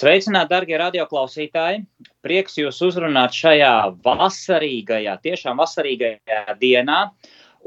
[0.00, 1.82] Sveicināti, darbie radioklausītāji!
[2.24, 7.00] Prieks jūs uzrunāt šajā vasarīgajā, tiešām vasarīgajā dienā.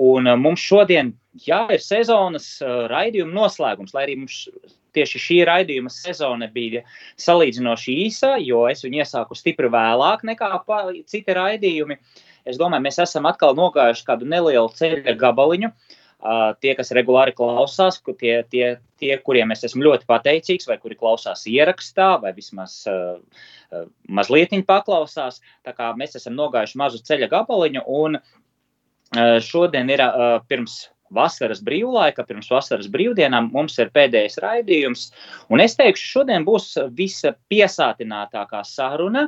[0.01, 1.11] Un uh, mums šodien
[1.45, 4.39] jā, ir sezonas uh, raidījuma noslēgums, lai arī mums
[4.97, 6.81] tieši šī raidījuma sezona bija
[7.21, 10.55] salīdzinoši īsa, jo es viņu iesāku stipri vēlāk nekā
[11.05, 11.99] citi raidījumi.
[12.49, 15.69] Es domāju, mēs esam atkal nogājuši kādu nelielu ceļa gabaliņu.
[15.69, 15.92] Uh,
[16.63, 18.67] tie, kas regulāri klausās, tie, tie,
[18.99, 23.19] tie, kuriem es esmu ļoti pateicīgs, vai kuri klausās ierakstā, vai vismaz uh,
[24.07, 25.41] mazliet paklausās.
[25.65, 31.61] Tā kā mēs esam nogājuši mazu ceļa gabaliņu, un uh, šodien ir uh, pirms vasaras
[31.63, 35.03] brīvlaika, pirms vasaras brīvdienām mums ir pēdējais raidījums.
[35.53, 39.27] Un es teikšu, šodien būs visa piesātinātākā saruna,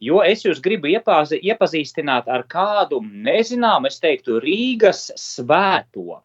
[0.00, 6.22] jo es jūs gribu iepazi, iepazīstināt ar kādu nezināmu, es teiktu, Rīgas svēto.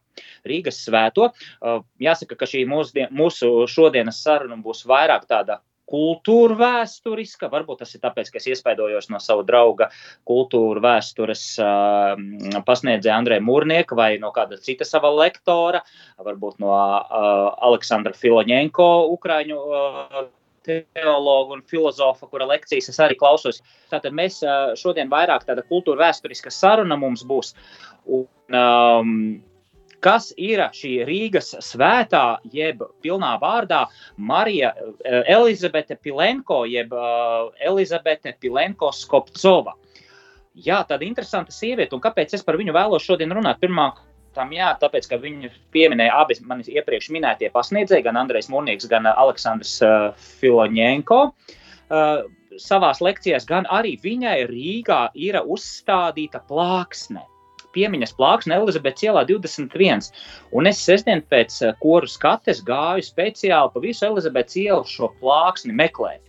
[0.48, 1.32] Rīgas svēto.
[1.60, 7.50] Uh, jāsaka, ka šī mūsdien, mūsu šodienas saruna būs vairāk tāda kultūra vēsturiska.
[7.52, 9.90] Varbūt tas ir tāpēc, ka es iespaidojos no sava drauga
[10.28, 15.84] kultūra vēstures uh, pasniedzēja Andreja Mūrnieka vai no kāda cita sava lektora,
[16.22, 20.30] varbūt no uh, Aleksandra Filoņenko, Ukraiņu uh,
[20.62, 23.62] teologu un filozofa, kura lekcijas es arī klausos.
[23.92, 27.56] Tātad mēs uh, šodien vairāk tāda kultūra vēsturiska saruna mums būs.
[28.06, 29.16] Un, um,
[30.04, 33.86] kas ir šī Rīgas svētā, jeb pilnā vārdā
[34.18, 39.78] Marija eh, Elizabete Pilenko, jeb uh, Elizabete Pilenko Skopcova.
[40.56, 43.62] Jā, tāda interesanta sieviete, un kāpēc es par viņu vēlos šodien runāt?
[43.62, 43.92] Pirmā
[44.32, 49.10] Tam jā, tāpēc, ka viņi pieminēja abi manis iepriekš minētie pasniedzēji, gan Andrejs Mūrnieks, gan
[49.12, 51.18] Aleksandrs uh, Filoņenko.
[51.92, 52.22] Uh,
[52.62, 57.26] savās lekcijās, gan arī viņai Rīgā ir uzstādīta plāksne
[57.76, 60.10] piemiņas plāksne Elizabetes ielā 21.
[60.58, 65.76] Un es sestdien pēc eh, koru skates gāju speciāli pa visu Elizabetes ielu šo plāksni
[65.78, 66.22] meklēt.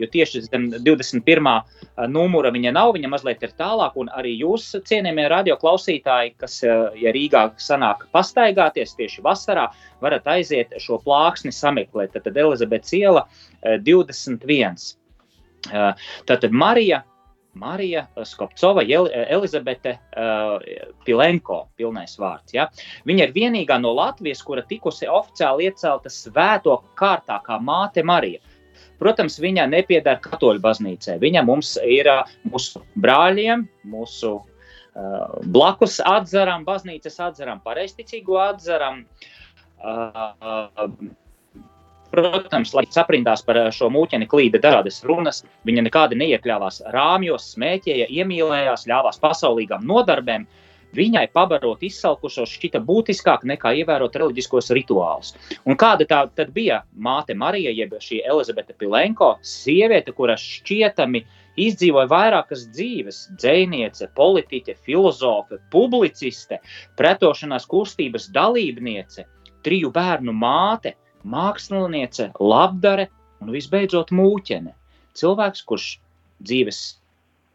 [0.00, 1.50] Jo tieši zem 21.
[1.50, 7.00] Eh, numura viņa nav, viņa mazliet ir tālāk, un arī jūs, cienījamie radioklausītāji, kas, eh,
[7.02, 9.68] ja Rīgā sanāk pastaigāties tieši vasarā,
[10.04, 12.16] varat aiziet šo plāksni sameklēt.
[12.16, 13.26] Tad Elizabetes iela
[13.62, 14.96] 21.
[15.68, 17.02] Tātad Marija
[17.58, 20.58] Marija Skopcova, Elizabete uh,
[21.04, 22.54] Pilenko, pilnais vārds.
[22.54, 22.68] Ja?
[23.08, 28.40] Viņa ir vienīgā no Latvijas, kura tikusi oficiāli iecelta svēto kārtā kā māte Marija.
[28.98, 31.18] Protams, viņa nepiedara katoļu baznīcai.
[31.22, 39.04] Viņa mums ir uh, mūsu brāļiem, mūsu uh, blakus atzaram, baznīcas atzaram, pareizticīgo atzaram.
[39.78, 40.88] Uh,
[42.10, 48.08] Protams, lai saprindās par eh, šo mūķeni klīda dažādas runas, viņa nekādi neiekļāvās rāmjos, smēķēja,
[48.20, 50.46] iemīlējās, ļāvās pasaulīgām nodarbēm.
[50.96, 55.34] Viņai pabarot izsalkušos šķita būtiskāk nekā ievērot reliģiskos rituālus.
[55.68, 61.20] Un kāda tā tad bija māte Marija, jeb šī Elizabete Pilenko, sieviete, kura šķietami
[61.60, 66.62] izdzīvoja vairākas dzīves, dzēniece, politiķe, filozofe, publiciste,
[66.96, 69.26] pretošanās kustības dalībniece,
[69.68, 70.94] triju bērnu māte–
[71.26, 73.08] māksliniece, labdare
[73.42, 74.74] un visbeidzot mūķene.
[75.18, 75.86] Cilvēks, kurš
[76.44, 76.80] dzīves,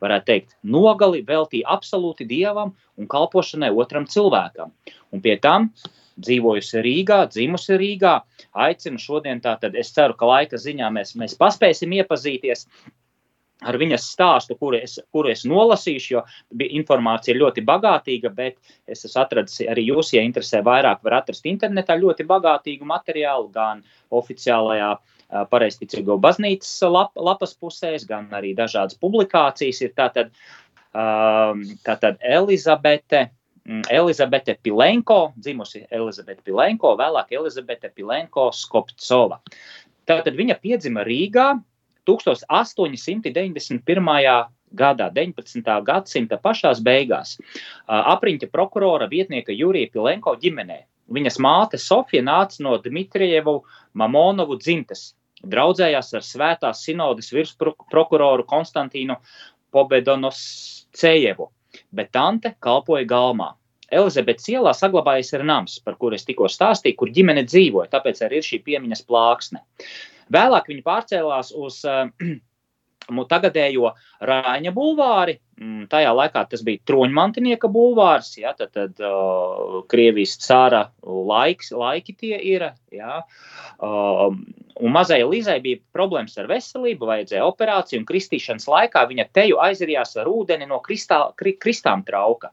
[0.03, 4.73] varētu teikt, nogali veltīja absolūti dievam un kalpošanai otram cilvēkam.
[5.13, 5.69] Un pie tam
[6.19, 8.17] dzīvojusi Rīgā, dzimusi Rīgā.
[8.65, 12.67] Aicinu šodien, tātad es ceru, ka laika ziņā mēs, mēs paspēsim iepazīties
[13.67, 16.23] ar viņas stāstu, kuru es, kuru es nolasīšu, jo
[16.79, 18.57] informācija ir ļoti bagātīga, bet
[18.87, 23.83] es esmu atradis arī jūs, ja interesē vairāk, var atrast internetā ļoti bagātīgu materiālu, gan
[24.13, 24.95] oficiālajā
[25.49, 29.81] pareizticīgo baznīcas lap, lapas pusēs, gan arī dažādas publikācijas.
[29.85, 30.35] Ir tātad,
[30.93, 33.29] tātad Elizabete.
[33.63, 39.37] Elizabete Pilenko, dzimusi Elizabete Pilenko, vēlāk Elizabete Pilenko Skopcova.
[40.03, 41.45] Tātad viņa piedzima Rīgā
[42.09, 44.49] 1891.
[44.73, 45.83] gadā, 19.
[45.85, 47.37] gadsimta pašās beigās,
[47.87, 50.79] apriņķa prokurora vietnieka Jurija Pilenko ģimenē.
[51.13, 53.63] Viņas māte Sofija nāca no Dmitrijevu
[53.93, 55.13] Mamonovu dzimtes,
[55.43, 59.17] draudzējās ar svētās sinodas virsprokuroru Konstantīnu
[59.73, 61.49] Pobedonoscejevu,
[61.91, 63.51] bet tante kalpoja galmā.
[63.93, 68.39] Elizabetes ielā saglabājies ir nams, par kuru es tikko stāstīju, kur ģimene dzīvoja, tāpēc arī
[68.39, 69.61] ir šī piemiņas plāksne.
[70.31, 71.81] Vēlāk viņa pārcēlās uz
[73.33, 73.93] tagadējo
[74.23, 75.39] Rāņa bulvāri.
[75.59, 82.15] Mm, tajā laikā tas bija troņmantinieka bulvārs, ja, tad, tad uh, Krievijas cara laiks, laiki
[82.17, 82.65] tie ir.
[82.91, 83.21] Ja,
[83.79, 84.33] uh,
[84.81, 90.17] un mazai Līzai bija problēmas ar veselību, vajadzēja operāciju, un kristīšanas laikā viņa teju aizrījās
[90.17, 92.51] ar ūdeni no kristā, kri, kristām trauka.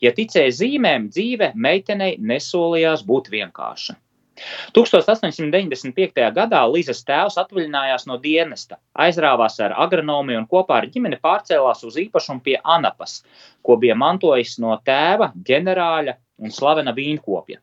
[0.00, 3.98] Ja ticēja zīmēm, dzīve meitenei nesolījās būt vienkārša.
[4.76, 6.28] 1895.
[6.36, 11.98] gadā Līzes tēvs atvaļinājās no dienesta, aizrāvās ar agronomiju un kopā ar ģimeni pārcēlās uz
[12.04, 13.22] īpašumu pie Anapas,
[13.62, 17.58] ko bija mantojis no tēva, ģenerāļa un slavena vīnkopja.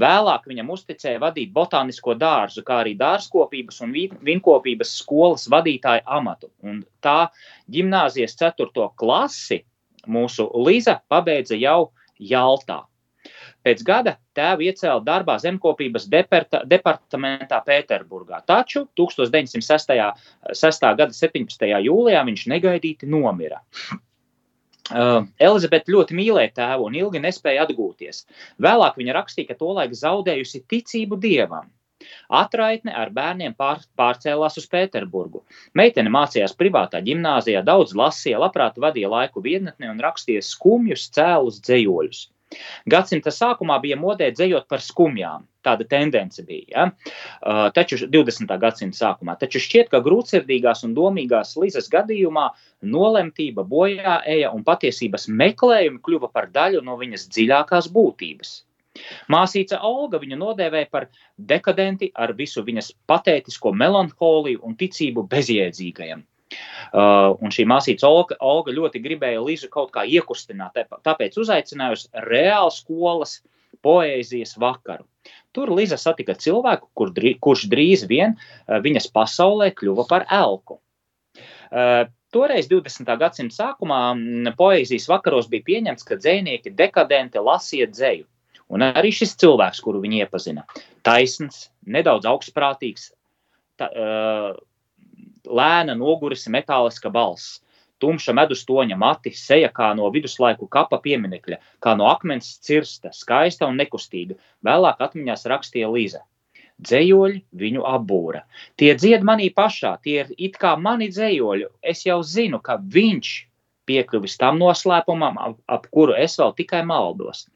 [0.00, 3.94] Vēlāk viņam uzticēja vadīt botānisko dārzu, kā arī dārzkopības un
[4.28, 6.50] vīnkopības skolas vadītāja amatu.
[6.64, 7.30] Un tā
[7.72, 8.90] gimnāzijas 4.
[9.00, 9.62] klasi
[10.08, 11.90] mūsu Līza pabeidza jau
[12.20, 12.84] Jaltā.
[13.66, 19.96] Pēc gada tēvu iecēla darbā zemkopības departa, departamentā Pēterburgā, taču 1906.
[20.60, 20.86] 6.
[21.00, 21.66] gada 17.
[21.86, 23.60] jūlijā viņš negaidīti nomira.
[24.90, 28.24] Uh, Elizabete ļoti mīlēja tēvu un ilgi nespēja atgūties.
[28.58, 31.68] Vēlāk viņa rakstīja, ka tolaik zaudējusi ticību dievam.
[32.32, 35.44] Atraitne ar bērniem pār, pārcēlās uz Pēterburgu.
[35.78, 42.24] Meitene mācījās privātā gimnāzijā, daudz lasīja, labprāt vadīja laiku vietnetnē un rakstīja skumjus, cēlus, dzējoļus.
[42.90, 45.46] Gadsimta sākumā bija modē dzējot par skumjām.
[45.66, 46.66] Tāda tendence bija.
[46.72, 46.84] Ja?
[47.44, 48.54] Uh, taču 20.
[48.62, 49.36] gadsimta sākumā.
[49.38, 52.48] Taču šķiet, ka grūtsirdīgās un domīgās Līzes gadījumā
[52.94, 58.56] nolemtība, bojā eja un patiesības meklējumi kļuva par daļu no viņas dziļākās būtības.
[59.30, 61.06] Māsīca Olga viņu nodēvēja par
[61.52, 66.24] dekadenti ar visu viņas patētisko melanholiju un ticību bezjēdzīgajam.
[66.50, 72.06] Uh, un šī māsīca Olga, Olga ļoti gribēja Līzu kaut kā iekustināt, tāpēc uzaicināja uz
[72.26, 73.38] reālu skolas
[73.84, 75.06] poēzijas vakaru.
[75.54, 80.80] Tur Līza satika cilvēku, kur, kurš drīz vien uh, viņas pasaulē kļuva par elku.
[81.70, 83.08] Uh, Toreiz, 20.
[83.18, 84.00] gadsimta sākumā,
[84.58, 88.26] poēzijas vakaros bija pieņemts, ka dzinieki dekadenti lasīja dzēju.
[88.70, 90.62] Un arī šis cilvēks, kuru viņi iepazina,
[91.06, 93.08] taisns, nedaudz augstprātīgs,
[93.80, 94.52] ta, uh,
[95.46, 97.60] lēna, nogurusi metāliska balss.
[98.00, 103.76] Tumša medustoņa mati, seja kā no viduslaiku kapa pieminekļa, kā no akmens cirsta, skaista un
[103.76, 104.38] nekustīga.
[104.64, 106.22] Vēlāk atmiņās rakstīja Līza.
[106.80, 108.46] Dzējoļi viņu apbūra.
[108.80, 111.68] Tie dzied manī pašā, tie ir it kā mani dzējoļi.
[111.92, 113.34] Es jau zinu, ka viņš
[113.90, 117.48] piekļuvis tam noslēpumam, ap, ap kuru es vēl tikai maldos.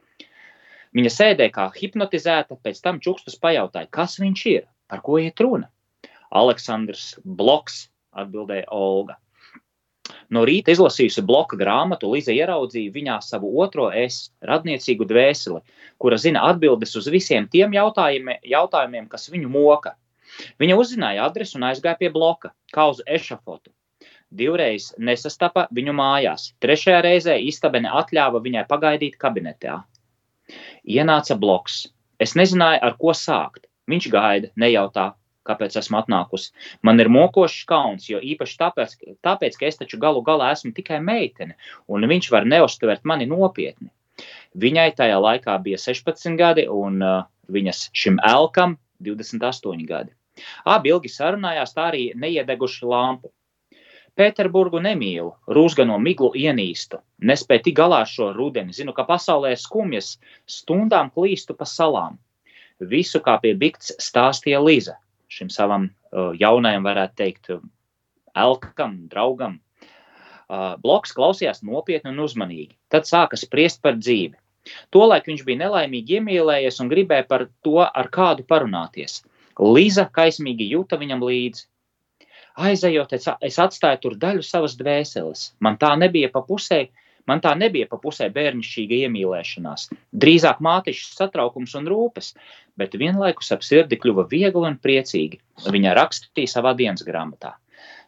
[0.94, 5.70] Viņa sēdēja kā hipnotizēta, pēc tam čukstus pajautāja, kas viņš ir, par ko iet runa.
[6.34, 7.84] Aleksandrs Bloks,
[8.14, 9.18] atbildēja Olga.
[10.34, 15.60] No rīta izlasījusi bloka grāmatu, Līza ieraudzīja viņā savu otro es, radniecīgu dvēseli,
[16.02, 19.94] kura zina atbildes uz visiem tiem jautājumiem, jautājumiem kas viņu moka.
[20.60, 23.72] Viņa uzzināja adresi un aizgāja pie bloka, kā uz ešafotu.
[24.34, 29.82] Divreiz nesastapa viņu mājās, trešajā reizē istabene atļāva viņai pagaidīt kabinetā.
[30.84, 31.84] Ienāca bloks.
[32.20, 33.68] Es nezināju, ar ko sākt.
[33.90, 35.12] Viņš gaida, nejautā,
[35.48, 36.52] kāpēc esmu atnākusi.
[36.86, 41.00] Man ir mokošs kauns, jo īpaši tāpēc, tāpēc, ka es taču galu galā esmu tikai
[41.04, 41.58] meitene,
[41.88, 43.90] un viņš var neustvert mani nopietni.
[44.54, 50.14] Viņai tajā laikā bija 16 gadi, un uh, viņas šim elkam 28 gadi.
[50.66, 53.30] Abi ilgi sarunājās, tā arī neiedeguši lampu.
[54.14, 60.12] Pēterburgu nemīlu, rūsgano miglu ienīstu, nespēju tik galā šo rudeni, zinu, ka pasaulē skumjas
[60.46, 62.20] stundām klīstu pa salām.
[62.78, 64.94] Visu kā pie bikts stāstīja Līza
[65.32, 65.90] šim savam
[66.38, 67.50] jaunajam, varētu teikt,
[68.34, 69.60] elkam, draugam.
[70.84, 72.74] Bloks klausījās nopietni un uzmanīgi.
[72.92, 74.36] Tad sāka spriest par dzīvi.
[74.94, 79.22] Tolaik viņš bija nelaimīgi iemīlējies un gribēja par to ar kādu parunāties.
[79.60, 81.66] Līza kaismīgi jūta viņam līdzi.
[82.64, 85.48] Aizejot, es atstāju tur daļu savas dvēseles.
[85.60, 86.84] Man tā nebija pa pusē,
[87.30, 89.88] Man tā nebija pa pusē bērnišķīga iemīlēšanās,
[90.24, 92.34] drīzāk mātišas satraukums un rūpes,
[92.76, 95.40] bet vienlaikus ap sirdi kļuva viegli un priecīgi.
[95.72, 97.54] Viņa rakstīja savā dienas grāmatā.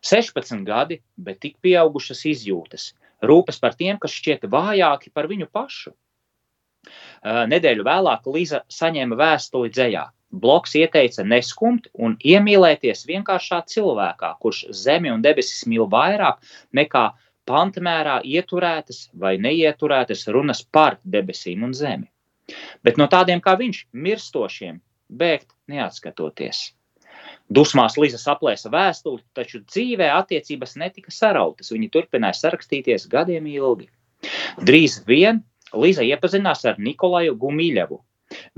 [0.04, 2.90] 16 gadi, bet tik pieaugušas izjūtas,
[3.24, 5.94] rūpes par tiem, kas šķiet vājāki par viņu pašu.
[7.24, 10.04] Nedēļu vēlāk Līza saņēma vēstuli dzējā.
[10.36, 16.42] Bloks ieteica neskumt un iemīlēties vienkāršā cilvēkā, kurš zemi un debesis mīl vairāk
[16.76, 17.06] nekā
[17.48, 22.10] pantmērā ieturētas vai neieturētas runas par debesīm un zemi.
[22.86, 26.70] Bet no tādiem kā viņš, mirstošiem, bēgt neatskatoties.
[27.50, 31.70] Dusmās Līza saplēsa vēstuli, taču dzīvē attiecības netika sarautas.
[31.74, 33.88] Viņi turpināja sarakstīties gadiem ilgi.
[34.66, 35.42] Drīz vien
[35.74, 37.98] Līza iepazinās ar Nikolaju Gumiļevu.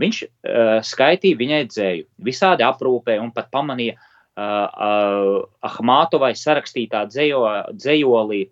[0.01, 7.43] Viņš uh, skaitīja viņai dzēju, visādi aprūpēja un pat pamanīja uh, Ahmātovai sarakstītā dzējo,
[7.77, 8.47] dzējolī.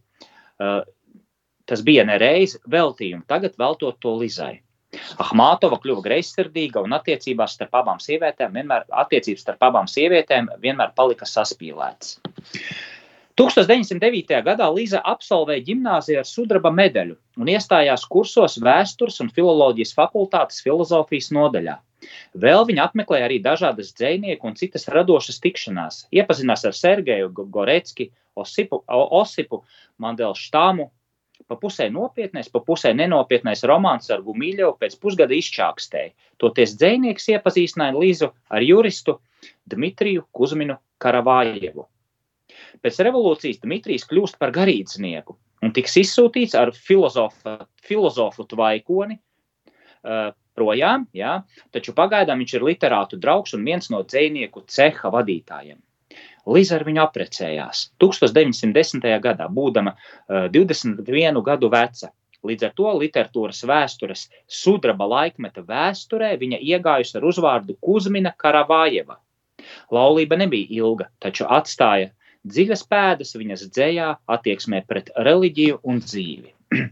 [0.62, 0.82] Uh,
[1.66, 4.54] tas bija nereiz veltījumu, tagad veltot to Lizai.
[5.20, 11.28] Ahmātova kļuva greizsirdīga un attiecībās starp abām sievietēm vienmēr, attiecības starp abām sievietēm vienmēr palika
[11.28, 12.16] saspīlētas.
[13.36, 14.30] 1909.
[14.44, 21.28] gadā Līza absolvēja gimnāziju ar sudraba medaļu un iestājās kursos vēstures un filoloģijas fakultātes filozofijas
[21.36, 21.74] nodaļā.
[22.32, 28.06] Vēl viņa apmeklēja arī dažādas dzinieku un citas radošas tikšanās, iepazinās ar Sergeju Gorecki,
[28.40, 29.60] Osipu, Osipu
[30.00, 30.86] Mandelštāmu,
[31.44, 36.14] pa pusē nopietnais, pa pusē nenopietnais romāns ar Gumīļovu pēc pusgada izčākstēja.
[36.40, 39.18] Toties dzinieks iepazīstināja Līzu ar juristu
[39.68, 41.84] Dmitriju Kuzminu Karavājevu.
[42.84, 47.56] Pēc revolūcijas Dmitrijs kļūst par garīdznieku un tiks izsūtīts ar filozofu,
[47.86, 51.40] filozofu tvaikoni uh, projām, jā,
[51.74, 55.80] taču pagaidām viņš ir literātu draugs un viens no dzinieku ceha vadītājiem.
[56.46, 59.08] Līza ar viņu apprecējās 1910.
[59.24, 62.12] gadā, būdama uh, 21 gadu veca.
[62.46, 69.16] Līdz ar to literatūras vēstures sudraba laikmeta vēsturē viņa iegājusi ar uzvārdu Kuzmina Karavājeva.
[69.90, 72.12] Laulība nebija ilga, taču atstāja
[72.46, 76.54] dziļas pēdas viņas dzējā, attieksmē pret reliģiju un dzīvi.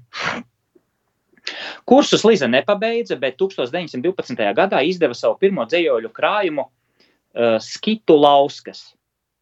[1.89, 4.45] Kursus Liza nepabeidza, bet 1912.
[4.57, 8.93] gadā izdeva savu pirmo dzējoļu krājumu uh, Skitu Lauskas.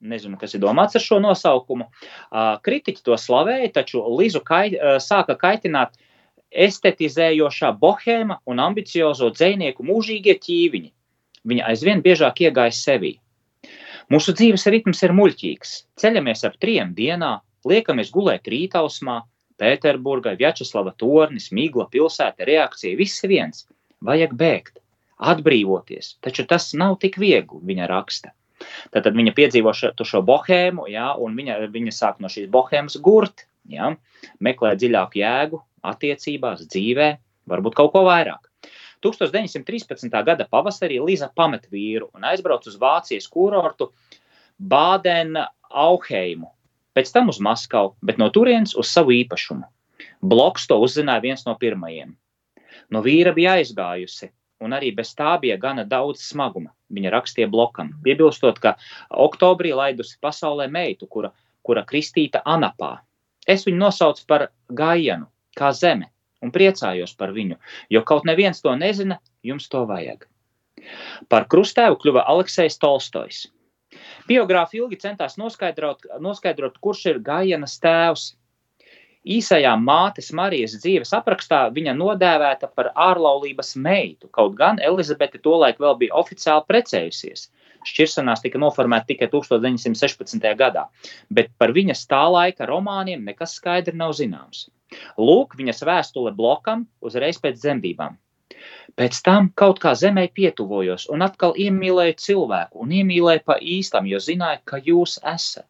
[0.03, 1.87] Nezinu, kas ir domāts ar šo nosaukumu.
[1.87, 5.95] Uh, kritiķi to slavēja, taču Lizu kait, uh, sāka kaitināt
[6.53, 10.91] estetizējošā bohēma un ambiciozo dzinieku mūžīgie ķīviņi.
[11.49, 13.17] Viņa aizvien biežāk iegāja sevī.
[14.13, 15.71] Mūsu dzīves ritms ir muļķīgs.
[16.03, 19.23] Ceļamies ap trim dienā, liekamies gulēt rītausmā,
[19.63, 23.65] Pēterburgā, Vjačeslava tornis, Migla pilsēta, reakcija, viss viens.
[24.05, 24.83] Vajag bēgt,
[25.33, 28.35] atbrīvoties, taču tas nav tik viegli, viņa raksta.
[28.93, 33.47] Tad viņa piedzīvo šo, šo bohēmu, ja, un viņa, viņa sāk no šīs bohēmas gurt,
[33.71, 33.95] ja,
[34.45, 37.13] meklē dziļāku jēgu attiecībās, dzīvē,
[37.49, 38.52] varbūt kaut ko vairāk.
[39.03, 40.11] 1913.
[40.25, 43.91] gada pavasarī Līza pamet vīru un aizbrauc uz Vācijas kurortu
[44.59, 46.51] Bādenu Auheimu,
[46.95, 49.67] pēc tam uz Maskavu, bet no turienes uz savu īpašumu.
[50.23, 52.15] Bloks to uzzināja viens no pirmajiem.
[52.93, 54.31] No vīra bija aizgājusi,
[54.63, 56.71] un arī bez tā bija gana daudz smaguma.
[56.93, 58.77] Viņa rakstīja blokam, piebilstot, ka
[59.11, 61.33] oktobrī laidusi pasaulē meitu, kura,
[61.65, 62.99] kura kristīta Anapā.
[63.49, 65.27] Es viņu nosaucu par Gaienu,
[65.59, 66.13] kā zeme,
[66.43, 67.59] un priecājos par viņu,
[67.91, 70.27] jo kaut neviens to nezina, jums to vajag.
[71.31, 73.47] Par krustēvu kļuva Aleksis Tolstojs.
[74.29, 78.31] Biogrāfi ilgi centās noskaidrot, noskaidrot, kurš ir Gājienas tēvs.
[79.23, 85.95] Īsajā mātes Marijas dzīves aprakstā viņa nodēvēta par ārlaulības meitu, kaut gan Elizabete tolaik vēl
[86.01, 87.47] bija oficiāli precējusies.
[87.89, 90.45] Šķiršanās tika noformēta tikai 1916.
[90.59, 90.87] gadā,
[91.31, 94.69] bet par viņas tā laika romāniem nekas skaidri nav zināms.
[95.19, 98.19] Lūk, viņas vēstule blokam uzreiz pēc dzemdībām.
[99.01, 104.21] Pēc tam kaut kā zemē pietuvojos un atkal iemīlēju cilvēku un iemīlēju pa īstam, jo
[104.23, 105.69] zināju, ka jūs esat.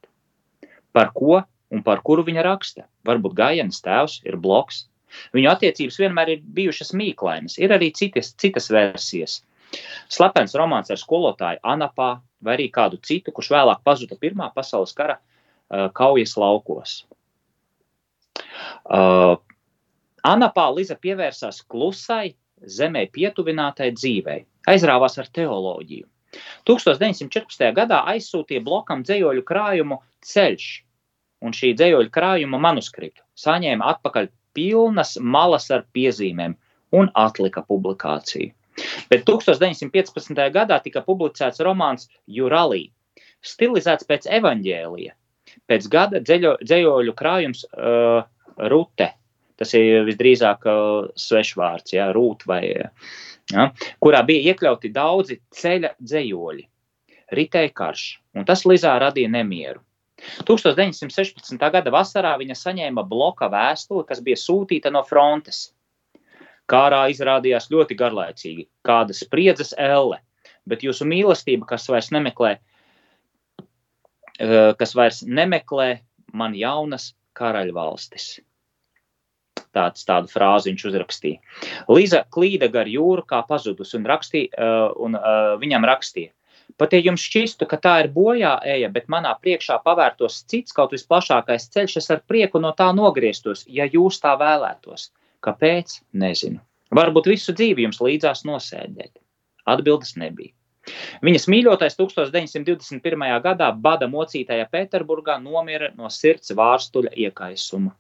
[0.93, 1.41] Par ko
[1.73, 2.89] un par kuru viņa raksta?
[3.09, 4.87] Varbūt Gājienas tēvs ir bloks.
[5.37, 9.41] Viņu attiecības vienmēr ir bijušas mīklainas, ir arī citas, citas versijas.
[10.13, 12.11] Slepens romāns ar skolotāju Anapā
[12.43, 17.03] vai arī kādu citu, kurš vēlāk pazuda Pirmā pasaules kara uh, kaujas laukos.
[18.85, 19.39] Uh,
[20.27, 26.07] Anapā Liza pievērsās klusai, zemē pietuvinātai dzīvei, aizrāvās ar teoloģiju.
[26.69, 27.67] 1914.
[27.77, 30.69] gadā aizsūtīja blokam dzējoļu krājumu Ceļš
[31.43, 33.25] un šī dzējoļu krājuma manuskriptu.
[33.43, 36.55] Saņēma atpakaļ pilnas malas ar piezīmēm
[36.97, 38.53] un atlika publikāciju.
[39.13, 40.39] Bet 1915.
[40.55, 42.87] gadā tika publicēts romāns Juralī,
[43.45, 45.17] stilizēts pēc evaņģēlija.
[45.69, 48.23] Pēc gada dzēļo, dzējoļu krājums uh,
[48.73, 49.13] rute.
[49.61, 52.63] Tas ir visdrīzāk uh, svešvārds, ja, rūt vai,
[53.53, 53.69] ja,
[54.03, 56.69] kurā bija iekļauti daudzi ceļa dzējoļi.
[57.33, 59.83] Ritēja karš, un tas Lizā radīja nemieru.
[60.47, 61.59] 1916.
[61.59, 65.73] gada vasarā viņa saņēma bloka vēstuli, kas bija sūtīta no frontes.
[66.71, 70.19] Kārā izrādījās ļoti garlaicīgi, kāda spriedzes elle,
[70.69, 72.53] bet jūsu mīlestība, kas vairs nemeklē,
[73.59, 75.91] uh, kas vairs nemeklē
[76.33, 78.41] man jaunas karaļvalstis.
[79.73, 81.41] Tāds, tādu frāzi viņš uzrakstīja.
[81.89, 86.33] Līza klīda gar jūru kā pazudus un, rakstīja, uh, un uh, viņam rakstīja.
[86.81, 90.95] Pat ja jums šķistu, ka tā ir bojā eja, bet manā priekšā pavērtos cits kaut
[90.95, 95.11] visplašākais ceļš, es ar prieku no tā nogrieztos, ja jūs tā vēlētos.
[95.43, 96.01] Kāpēc?
[96.13, 96.61] Nezinu.
[96.93, 99.17] Varbūt visu dzīvi jums līdzās nosēdēt.
[99.69, 100.53] Atbildes nebija.
[101.23, 103.27] Viņas mīļotais 1921.
[103.45, 107.95] gadā bada mocītajā Pēterburgā nomira no sirds vārstuļa iekaisuma.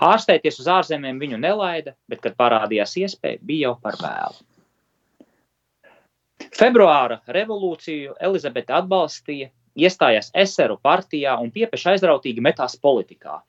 [0.00, 4.46] Ārstēties uz ārzemēm viņu nelaida, bet, kad parādījās iespēja, bija jau par vēlu.
[6.56, 13.42] Februāra revolūciju Elizabete atbalstīja, iestājās eseru partijā un piepeši aizrautīgi metās politikā.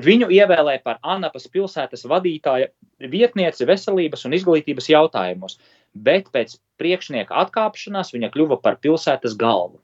[0.00, 2.70] Viņu ievēlēja par Anapas pilsētas vadītāja
[3.12, 5.58] vietnieci veselības un izglītības jautājumos,
[5.94, 9.80] bet pēc priekšnieka atkāpšanās viņa kļuva par pilsētas galvu.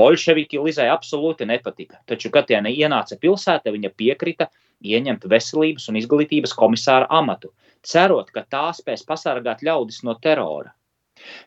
[0.00, 4.48] Bolševiki Lizai absolūti nepatika, taču, kad tie ienāca pilsētā, viņa piekrita
[4.82, 7.52] ieņemt veselības un izglītības komisāra amatu,
[7.86, 10.74] cerot, ka tā spēs pasargāt ļaudis no terora.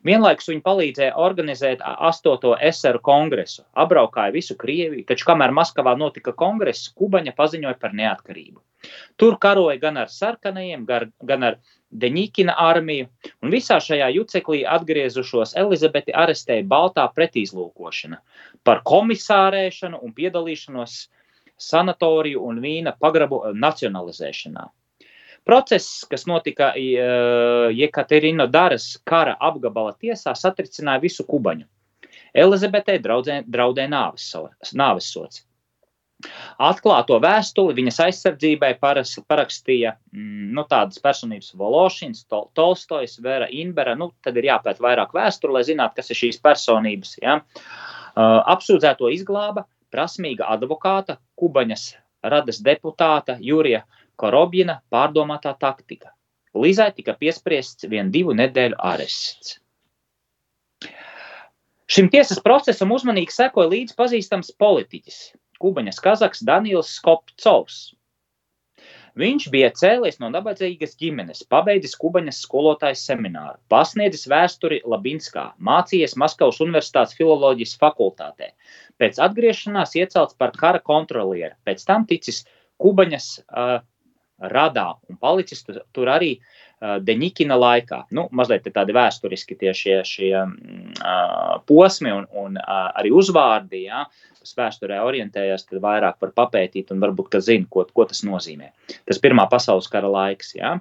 [0.06, 2.52] Vienlaikus viņi palīdzēja organizēt 8.
[2.68, 8.62] eseru kongresu, apbraukāja visu Krieviju, taču kamēr Maskavā notika kongress, Kubaņa paziņoja par neatkarību.
[9.18, 10.86] Tur karoja gan ar sarkanajiem,
[11.32, 11.58] gan ar
[12.06, 13.08] Deņķina armiju,
[13.42, 18.20] un visā šajā juceklī atgriezušos Elizabeti arestēja baltā pretizlūkošana
[18.68, 20.98] par komisārēšanu un piedalīšanos
[21.70, 24.68] sanatoriju un vīna pagrabu nacionalizēšanā.
[25.46, 31.68] Process, kas notika Jekaterina Daras kara apgabala tiesā, satricināja visu Kubaņu.
[32.36, 35.44] Elizabetei draudēja nāves sots.
[36.66, 43.96] Atklāto vēstuli viņas aizsardzībai paras, parakstīja mm, nu, tādas personības Vološins, Tol, Tolstojs, Vera Inbera.
[44.00, 47.18] Nu, tad ir jāpēt vairāk vēsturi, lai zinātu, kas ir šīs personības.
[47.22, 47.42] Ja?
[48.16, 51.92] Uh, apsūdzēto izglāba prasmīga advokāta, Kubaņas
[52.26, 53.84] radas deputāta Jurija
[54.16, 56.14] Korobjina pārdomātā taktika.
[56.56, 59.58] Lizai tika piespriests vien divu nedēļu arests.
[61.86, 65.20] Šim tiesas procesam uzmanīgi sekoja līdz pazīstams politiķis,
[65.62, 67.84] Kubaņas kazaks Daniels Skopcovs.
[69.16, 76.60] Viņš bija cēlies no nabadzīgas ģimenes, pabeidzis Kubaņas skolotājas semināru, pasniedzis vēsturi Labinskā, mācījies Maskavas
[76.66, 78.52] Universitātes filoloģijas fakultātē.
[79.00, 82.42] Pēc atgriešanās iecelts par kara kontrolieri, pēc tam ticis
[82.82, 83.78] Kubaņas uh,
[84.40, 88.02] radā un palicis tur, tur arī uh, Deņķina laikā.
[88.16, 94.06] Nu, mazliet tādi vēsturiski tie šie, šie uh, posmi un, un uh, arī uzvārdi, ja,
[94.40, 98.72] kas vēsturē orientējas, tad vairāk var papētīt un varbūt, ka zina, ko, ko tas nozīmē.
[99.08, 100.54] Tas Pirmā pasaules kara laiks.
[100.60, 100.76] Ja.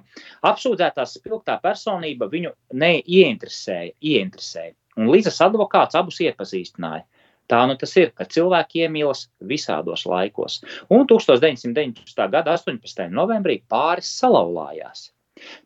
[0.45, 4.75] Apsūdzētās spilgtā personība viņu neieinteresēja, ieinteresēja.
[4.95, 7.03] Un līdzas advokāts abus iepazīstināja.
[7.51, 10.61] Tā nu tas ir, ka cilvēki iemīlas visādos laikos.
[10.89, 12.27] Un 1919.
[12.33, 13.09] gada 18.
[13.13, 15.11] novembrī pāris salauzās.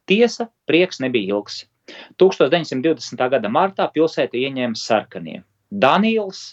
[0.10, 1.64] Tiesa, prieks nebija ilgs.
[2.22, 3.30] 1920.
[3.34, 5.42] gada martā pilsēta ieņēma sarkanie.
[5.70, 6.50] Daniels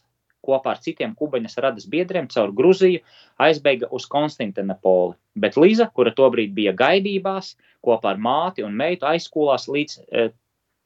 [0.47, 3.03] kopā ar citiem kubaņas radas biedriem caur Gruziju
[3.43, 9.67] aizbēga uz Konstantinopoli, bet Liza, kura tobrīd bija gaidībās, kopā ar māti un meitu aizskolās
[9.73, 10.29] līdz e,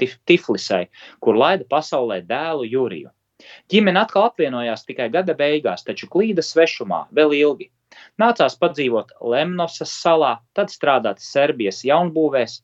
[0.01, 0.87] Tiflisai,
[1.21, 3.11] kur laida pasaulē dēlu Juriju.
[3.73, 7.71] Ģimene atkal apvienojās tikai gada beigās, taču klīda svešumā vēl ilgi.
[8.21, 12.61] Nācās padzīvot Lemnosas salā, tad strādāt Serbijas jaunbūvēs.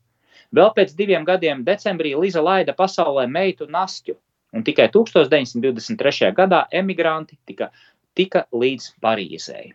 [0.55, 4.17] Vēl pēc diviem gadiem decembrī Liza laida pasaulē meitu Nastju,
[4.55, 6.31] un tikai 1923.
[6.37, 7.71] gadā emigranti tika,
[8.15, 9.73] tika līdz Parīzei.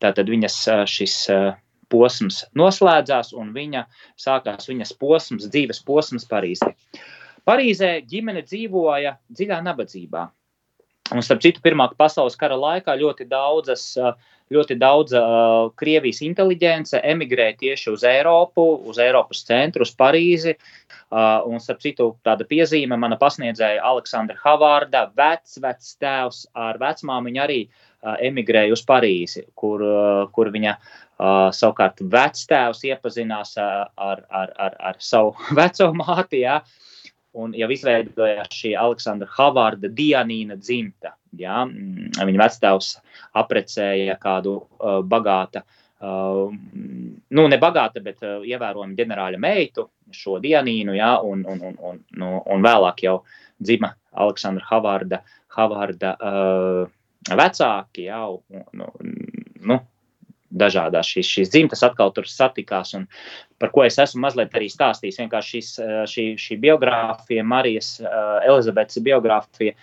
[0.00, 0.58] Tātad viņas
[0.90, 1.16] šis
[1.92, 3.84] posms noslēdzās, un viņa
[4.20, 6.72] sākās viņas posms, dzīves posms Parīzē.
[7.46, 10.24] Parīzē ģimene dzīvoja dziļā nabadzībā.
[11.14, 13.92] Un, starp citu, Pirmā pasaules kara laikā ļoti daudzas,
[14.50, 20.56] ļoti daudz uh, Krievijas inteligence emigrēja tieši uz Eiropu, uz Eiropas centru, uz Parīzi.
[21.06, 27.42] Uh, un, starp citu, tāda piezīme mana pasniedzēja Aleksandra Havārda, vecs, vecs tēvs ar vecmāmiņu
[27.44, 29.84] arī uh, emigrēja uz Parīzi, kur,
[30.34, 30.74] kur viņa
[31.56, 36.42] savukārt vectēvs iepazinās ar, ar, ar, ar savu veco māti.
[36.42, 36.85] Ja, uh,
[37.42, 41.14] un jau izveidojās šī Aleksandra Havārda Dianīna dzimta.
[41.36, 41.64] Ja?
[41.64, 42.92] Mm, viņa vectēvs
[43.36, 45.62] aprecēja kādu uh, bagāta,
[46.00, 46.52] uh,
[47.36, 51.16] nu ne bagāta, bet uh, ievērojama ģenerāļa meitu, šo Dianīnu, ja?
[51.24, 53.18] un, un, un, un, nu, un vēlāk jau
[53.62, 55.20] dzima Aleksandra Havārda,
[55.56, 56.94] Havārda uh,
[57.32, 58.24] vecāki, ja?
[58.32, 58.90] un, nu,
[59.66, 59.82] nu,
[60.56, 62.94] dažādās šīs, šīs dzimtas atkal tur satikās.
[62.96, 63.06] Un
[63.58, 65.20] par ko es esmu mazliet arī stāstījis.
[65.22, 69.76] Vienkārši šis, eh, šī, šī biogrāfija, Marijas uh, Elizabetes biogrāfija,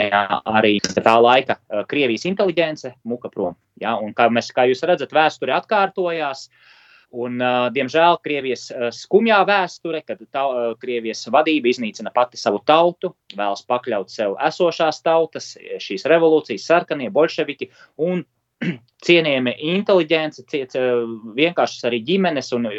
[0.00, 3.56] arī tā laika uh, Krievijas inteligence muka prom.
[3.80, 3.96] Ja?
[4.00, 6.48] Un kā, mēs, kā jūs redzat, vēsture atkārtojās.
[7.12, 12.62] Un, uh, diemžēl Krievijas uh, skumjā vēsture, kad tā, uh, Krievijas vadība iznīcina pati savu
[12.64, 17.68] tautu, vēlas pakļaut sev esošās tautas, šīs revolūcijas, sarkanie, bolševiki
[18.00, 18.24] un
[19.06, 20.44] cienījami inteliģence,
[21.38, 22.70] vienkārši arī ģimenes un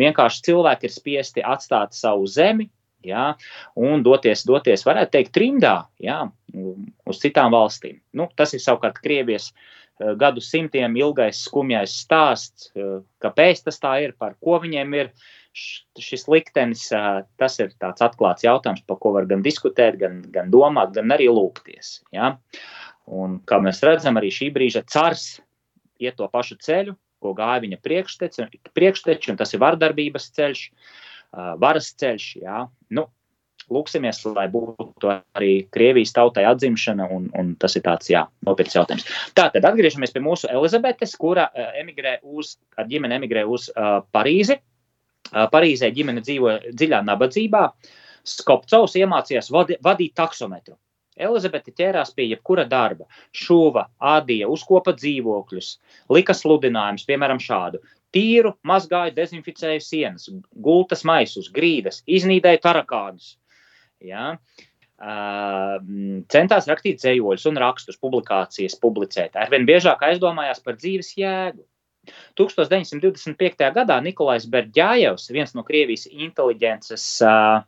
[0.00, 2.70] vienkārši cilvēki ir spiesti atstāt savu zemi.
[3.00, 3.30] Ja,
[3.80, 6.18] un doties, doties, varētu teikt, trimdā ja,
[7.08, 7.96] uz citām valstīm.
[8.12, 13.94] Nu, tas ir savukārt Krievijas uh, gadu simtiem ilgais skumjais stāsts, uh, kāpēc tas tā
[14.04, 15.08] ir, par ko viņiem ir
[15.56, 16.84] šis liktenis.
[16.92, 21.16] Uh, tas ir tāds atklāts jautājums, par ko var gan diskutēt, gan, gan domāt, gan
[21.16, 22.02] arī lūgties.
[22.12, 22.34] Ja.
[23.10, 25.40] Un, kā mēs redzam, arī šī brīža cars
[26.00, 30.66] iet to pašu ceļu, ko gāja viņa priekšteči, un tas ir vardarbības ceļš,
[31.60, 32.28] varas ceļš.
[32.40, 32.62] Jā.
[32.96, 33.06] Nu,
[33.70, 39.06] lūksimies, lai būtu arī Krievijas tautai atzimšana, un, un tas ir tāds jā, nopietns jautājums.
[39.38, 41.48] Tātad atgriežamies pie mūsu Elizabetes, kura
[41.80, 44.58] emigrē uz, ar ģimeni emigrē uz uh, Parīzi.
[45.30, 47.66] Uh, Parīzē ģimene dzīvo dziļā nabadzībā.
[48.30, 50.76] Skopcovs iemācījās vadi, vadīt taksometru.
[51.20, 53.06] Elizabete ķērās pie jebkura darba,
[53.36, 55.70] šuva, ādīja, uzkopa dzīvokļus,
[56.16, 57.82] lika sludinājumus, piemēram, šādu.
[58.14, 63.36] Tīru, mazgāju, dezinficēju sienas, gultas maisus, grīdas, iznīdēju tarakādus.
[64.02, 64.34] Ja?
[65.00, 65.78] Uh,
[66.28, 69.38] centās rakstīt dzējoļus un rakstus, publikācijas, publicēt.
[69.40, 71.64] Arvien biežāk aizdomājās par dzīves jēgu.
[72.36, 73.70] 1925.
[73.76, 77.62] gadā Nikolais Berģājevs, viens no Krievijas inteliģences uh,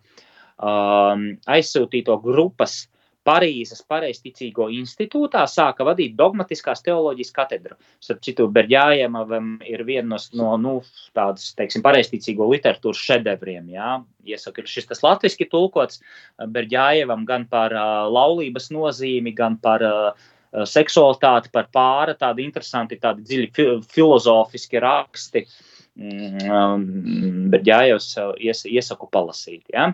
[0.59, 1.25] uh,
[1.57, 2.83] aizsūtīto grupas
[3.23, 7.77] Parīzes pareizticīgo institūtā sāka vadīt dogmatiskās teoloģijas katedru.
[8.03, 10.75] Starp citu, Berģājēmavam ir viena no, no nu,
[11.15, 13.71] tādas, teiksim, pareizticīgo literatūras šedevriem.
[13.77, 14.01] Jā.
[14.27, 16.03] Iesaka, šis tas latviski tulkots
[16.43, 23.25] Berģājēvam gan par uh, laulības nozīmi, gan par uh, seksualitāti, par pāra, tādi interesanti, tādi
[23.29, 25.47] dziļi fi filozofiski raksti.
[25.93, 29.65] Mm, Berģājevs ies, iesaku palasīt.
[29.73, 29.91] Ja.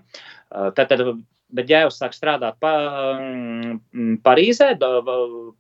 [0.49, 1.03] Tad, tad
[1.49, 2.71] Bet, jau sāk strādāt pa,
[3.17, 4.75] mm, Parīzē,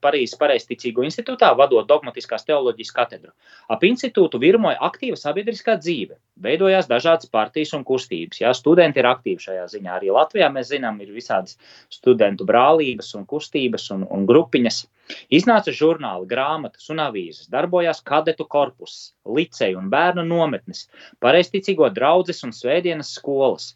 [0.04, 3.32] Parīzes Pareizticīgo institūtā, vadot dogmatiskās teoloģijas katedru,
[3.72, 6.18] ap institūtu virmoja aktīva sabiedriskā dzīve.
[6.44, 8.42] Veidojās dažādas partijas un kustības.
[8.42, 9.96] Jā, studenti ir aktīvi šajā ziņā.
[9.96, 11.56] Arī Latvijā mēs zinām, ir visādas
[11.88, 14.84] studentu brālības un kustības un, un grupiņas.
[15.32, 20.84] Iznāca žurnāli, grāmatas un avīzes, darbojās kadetu korpus, liceju un bērnu nometnes,
[21.24, 23.72] pareizticīgo draudzes un svētdienas skolas.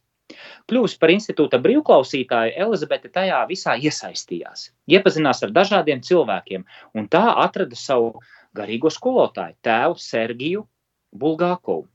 [0.71, 6.67] Kļuvusi par institūta brīvklausītāju, Elizabete tajā visā iesaistījās, iepazinās ar dažādiem cilvēkiem
[6.99, 8.15] un tā atrada savu
[8.57, 10.67] garīgo skolotāju, tēvu Sergiju
[11.13, 11.89] Bulgākovu.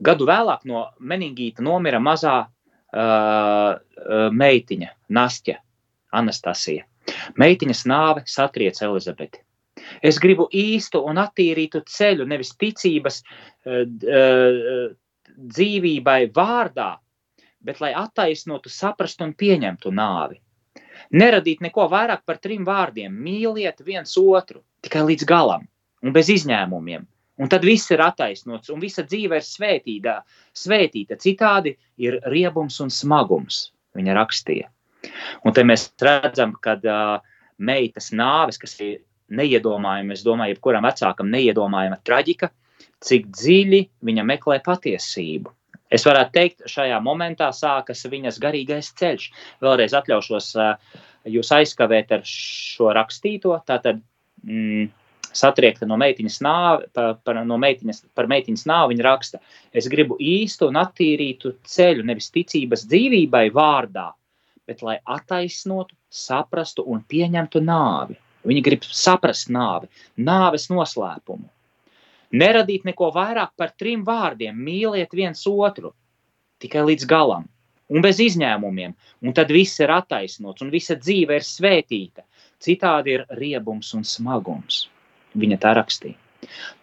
[0.00, 5.60] Gadu vēlāk no meningīta nomira mazā uh, meitiņa, Nastja,
[6.16, 6.86] Anastasija.
[7.40, 9.42] Meitiņas nāve satriec Elizabeti.
[10.04, 14.90] Es gribu īstu un attīrītu ceļu, nevis ticības uh, uh,
[15.40, 16.92] dzīvībai vārdā,
[17.60, 20.40] bet lai attaisnotu, saprastu un pieņemtu nāvi.
[21.10, 25.66] Neradīt neko vairāk par trim vārdiem- mīliet viens otru tikai līdz galam
[26.02, 27.06] un bez izņēmumiem.
[27.40, 30.20] Un tad viss ir attaisnots, un visa dzīve ir svētīta.
[30.54, 31.16] svētīta.
[31.16, 34.68] Citādi ir riebums un smagums, viņa rakstīja.
[35.44, 37.20] Un te mēs redzam, ka uh,
[37.58, 39.00] meitas nāves, kas ir
[39.30, 42.50] neiedomājama, es domāju, jebkuram vecākam neiedomājama traģika,
[43.04, 45.52] cik dziļi viņa meklē patiesību.
[45.90, 49.26] Es varētu teikt, šajā momentā sākas viņas garīgais ceļš.
[49.64, 50.52] Vēlreiz atļaušos
[51.34, 53.56] jūs aizkavēt ar šo rakstīto.
[53.66, 53.98] Tātad,
[54.46, 54.86] mm,
[55.34, 59.42] satriekta no meitiņas nāve, par, par, no meitiņas, par meitiņas nāvi, viņa raksta,
[59.74, 64.10] es gribu īstu un attīrītu ceļu, nevis ticības dzīvībai vārdā,
[64.70, 68.18] bet lai attaisnotu, saprastu un pieņemtu nāvi.
[68.46, 71.50] Viņa grib saprast nāvi, nāves noslēpumu.
[72.30, 75.94] Neradīt neko vairāk par trim vārdiem- mīliet viens otru
[76.60, 77.48] tikai līdz galam
[77.90, 78.94] un bez izņēmumiem,
[79.26, 82.24] un tad viss ir attaisnots un visa dzīve ir svētīta.
[82.60, 84.86] Citādi ir riebums un smagums.
[85.34, 86.18] Viņa tā rakstīja.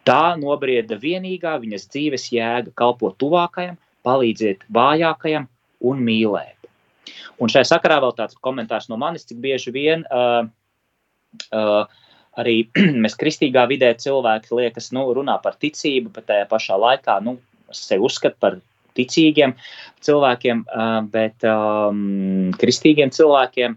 [0.08, 5.48] Tā nobrieda vienīgā viņas dzīves jēga kalpot tuvākajam, palīdzēt vājākajam
[5.90, 6.56] un mīlēt.
[7.40, 10.48] Un šai sakarā vēl tāds komentārs no manis, cik bieži vien uh,
[11.54, 12.00] uh,
[12.42, 12.58] arī
[13.04, 17.38] mēs kristīgā vidē cilvēki liekas, nu, runā par ticību, bet tajā pašā laikā nu,
[17.76, 18.60] sevi uzskata par
[18.98, 19.54] ticīgiem
[20.06, 20.64] cilvēkiem,
[21.14, 23.76] bet um, kristīgiem cilvēkiem.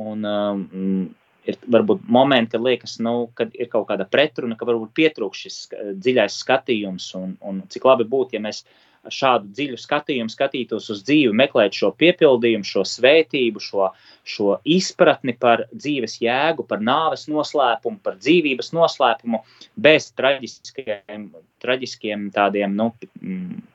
[0.00, 1.08] Un, um,
[1.48, 5.56] ir varbūt momenti, kad liekas, nu, kad ir kaut kāda pretruna, ka varbūt pietrūkst šis
[6.04, 8.62] dziļais skatījums, un, un cik labi būtu, ja mēs
[9.08, 13.88] šādu dziļu skatījumu skatītos uz dzīvi, meklēt šo piepildījumu, šo svētību, šo,
[14.28, 19.40] šo izpratni par dzīves jēgu, par nāves noslēpumu, par dzīvības noslēpumu,
[19.80, 21.30] bez traģiskiem,
[21.64, 22.90] traģiskiem tādiem nu,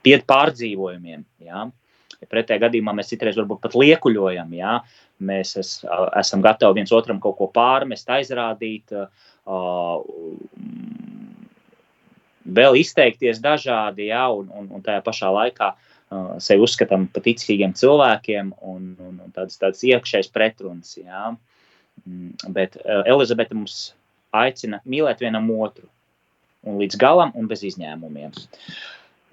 [0.06, 1.26] pārdzīvojumiem.
[1.48, 1.66] Ja?
[2.22, 4.80] Ja pretējā gadījumā mēs citreiz varbūt pat liekuļojam, ja?
[5.26, 5.78] mēs es,
[6.20, 8.94] esam gatavi viens otram kaut ko pārmest, aizrādīt,
[12.56, 14.28] vēl izteikties dažādi, ja?
[14.34, 15.74] un, un, un tajā pašā laikā
[16.40, 20.96] sevi uzskatām par ticīgiem cilvēkiem un, un, un tādas, tādas iekšējas pretrunas.
[21.00, 21.34] Ja?
[22.06, 23.94] Mm, bet Elizabete mums
[24.36, 25.88] aicina mīlēt vienam otru
[26.66, 28.34] un līdz galam un bez izņēmumiem.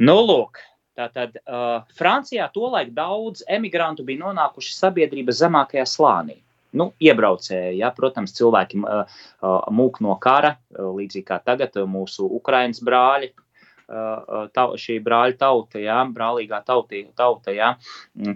[0.02, 0.60] Nu, lūk,
[0.98, 6.38] tātad uh, Francijā tolaik daudz emigrantu bija nonākuši sabiedrības zemākajā slānī.
[6.72, 9.04] Nu, iebraucēji, ja, protams, cilvēki uh,
[9.44, 14.96] uh, mūk no kara, uh, līdzīgi kā tagad uh, mūsu Ukraiņas brāļi, uh, tā, šī
[15.04, 17.74] brāļa tauta, ja, brālīgā tauta, tauta ja,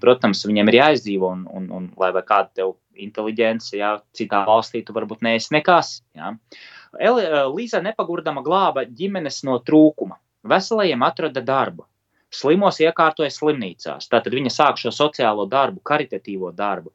[0.03, 4.95] protams, viņiem ir jāizdzīvo, un, un, un lai kāda tev inteliģence, ja citā valstī tu
[4.97, 6.01] varbūt neesi nekas.
[6.17, 6.35] Ja.
[7.53, 10.19] Līza nepagurdama glāba ģimenes no trūkuma.
[10.47, 11.87] Veselajiem atrada darbu,
[12.33, 14.09] slimos iekārtoja slimnīcās.
[14.11, 16.93] Tātad viņa sāk šo sociālo darbu, karitatīvo darbu,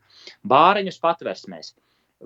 [0.47, 1.73] bāriņus patversmēs,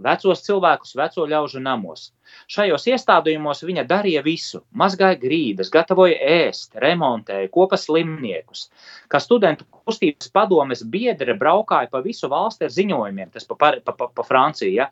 [0.04, 2.10] vecos cilvēkus, veco ļaužu namos.
[2.52, 4.62] Šajos iestādījumos viņa darīja visu.
[4.76, 8.68] Mazgāja grīdas, gatavoja ēst, remontēja, kopa slimniekus.
[9.12, 14.10] Kā studentu kustības padomes biedre braukāja pa visu valsti ar ziņojumiem, tas pa, pa, pa,
[14.10, 14.90] pa Franciju, ja,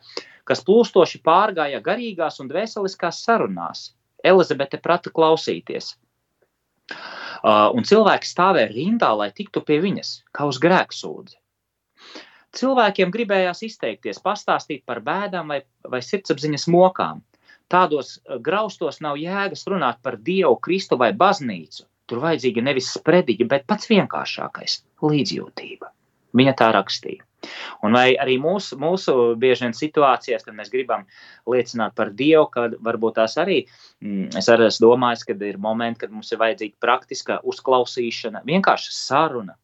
[0.48, 3.92] kas plūstoši pārgāja garīgās un dvēseliskās sarunās.
[4.24, 5.94] Elizabete prata klausīties.
[7.44, 11.36] Uh, un cilvēki stāvēja rindā, lai tiktu pie viņas, kā uz grēksūdzi.
[12.54, 17.24] Cilvēkiem gribējās izteikties, pastāstīt par bēdām vai, vai sirdsapziņas mokām.
[17.72, 21.86] Tādos eh, graustos nav jēgas runāt par Dievu, Kristu vai baznīcu.
[22.10, 25.90] Tur vajadzīga nevis sprediķa, bet pats vienkāršākais- līdzjūtība.
[26.34, 27.24] Viņa tā rakstīja.
[27.84, 31.04] Un vai arī mūsu, mūsu bieži vien situācijās, kad mēs gribam
[31.50, 33.64] liecināt par Dievu, kad varbūt tās arī,
[34.00, 38.96] mm, es arī esmu domājis, kad ir momenti, kad mums ir vajadzīga praktiska uzklausīšana, vienkārša
[38.96, 39.56] saruna,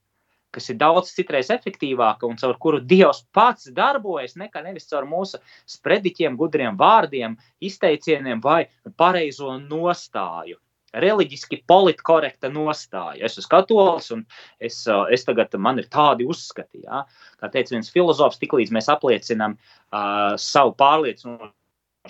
[0.55, 5.41] kas ir daudz citreiz efektīvāka un caur kuru Dievs pats darbojas, nekā nevis caur mūsu
[5.71, 8.65] sprediķiem, gudriem vārdiem, izteicieniem vai
[9.01, 10.59] pareizo nostāju.
[10.91, 13.23] Reliģiski politkorekta nostāja.
[13.23, 14.25] Es esmu katolis, un
[14.59, 14.81] es,
[15.15, 16.83] es tagad man ir tādi uzskati.
[16.83, 17.05] Ja?
[17.39, 21.53] Kā teica viens filozofs, tiklīdz mēs apliecinām uh, savu pārliecību,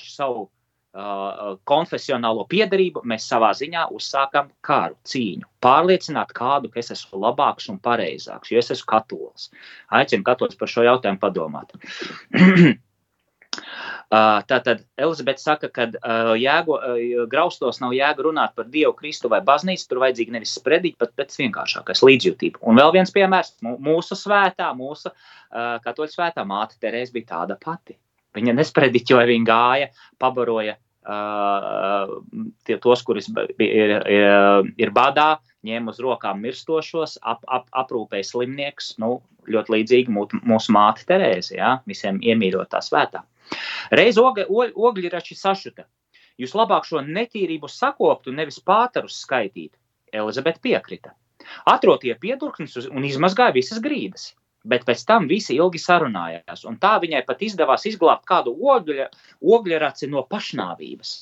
[0.01, 0.60] savu Uh,
[0.93, 5.47] konfesionālo piedarību, mēs savā ziņā uzsākam kāru, cīņu.
[5.63, 9.51] Pārliecināt kādu, ka es esmu labāks un pareizāks, jo es esmu katolis.
[9.95, 11.77] Aicinu katolis par šo jautājumu padomāt.
[14.11, 19.85] Uh, tātad Elizabete saka, ka uh, graustos nav jēga runāt par Dievu, Kristu vai baznīcu.
[19.87, 22.63] Tur vajadzīga nevis spredīt, bet pēc vienkāršākais līdzjūtība.
[22.67, 23.53] Un vēl viens piemērs-
[23.91, 27.99] mūsu svētā, mūsu uh, katoļu svētā māte Terēza bija tāda pati.
[28.37, 29.89] Viņa nesprediķoja, viņa gāja,
[30.23, 32.13] pabaroja uh,
[32.67, 38.95] tie, tos, kurus ir, ir, ir badā, ņēma uz rokām mirstošos, ap, ap, aprūpēja slimniekus.
[39.03, 39.19] Nu,
[39.51, 43.25] ļoti līdzīgi mūsu māte Terēze, ja, visiem iemīļotā svētā.
[43.91, 45.89] Reiz ogļi, ogļi rači sašuta.
[46.41, 49.75] Jūs labāk šo netīrību sakoptu, nevis pātarus skaitīt.
[50.13, 51.13] Elizabete piekrita.
[51.69, 54.31] Atrotie piedurknes un izmazgāja visas grīdas
[54.65, 56.67] bet pēc tam visi ilgi sarunājās.
[56.69, 59.09] Un tā viņai pat izdevās izglābt kādu ogļa,
[59.41, 61.13] ogļraci no pašnāvības.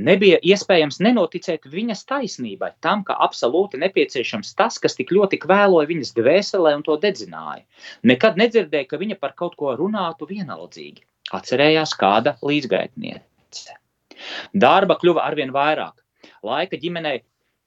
[0.00, 6.14] Nebija iespējams nenoticēt viņas taisnībai, tam, ka absolūti nepieciešams tas, kas tik ļoti kvēloja viņas
[6.16, 7.66] dvēselē un to dedzināja.
[8.08, 11.04] Nekad nedzirdēja, ka viņa par kaut ko runātu vienaldzīgi.
[11.36, 13.76] Atcerējās kāda līdzgaitniece.
[14.64, 16.00] Darba kļuva arvien vairāk,
[16.42, 17.20] laika ģimenei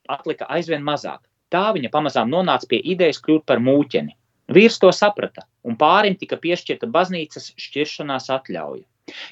[0.10, 1.22] atlika aizvien mazāk.
[1.56, 4.12] Tā viņa pamazām nonāca pie idejas kļūt par mūķeni.
[4.56, 8.84] Vīrs to saprata, un pārim tika piešķirta baznīcas šķiršanās atļauja.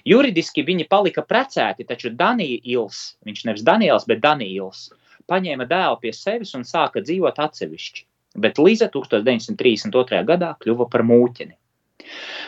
[0.07, 4.86] Juridiski viņi palika precēti, taču Daniels, viņš nevis Daniels, bet Daniels,
[5.29, 8.05] paņēma dēlu pie sevis un sāka dzīvot atsevišķi.
[8.45, 10.23] Bet Līza 1932.
[10.29, 11.53] gadā kļuva par mūķeni.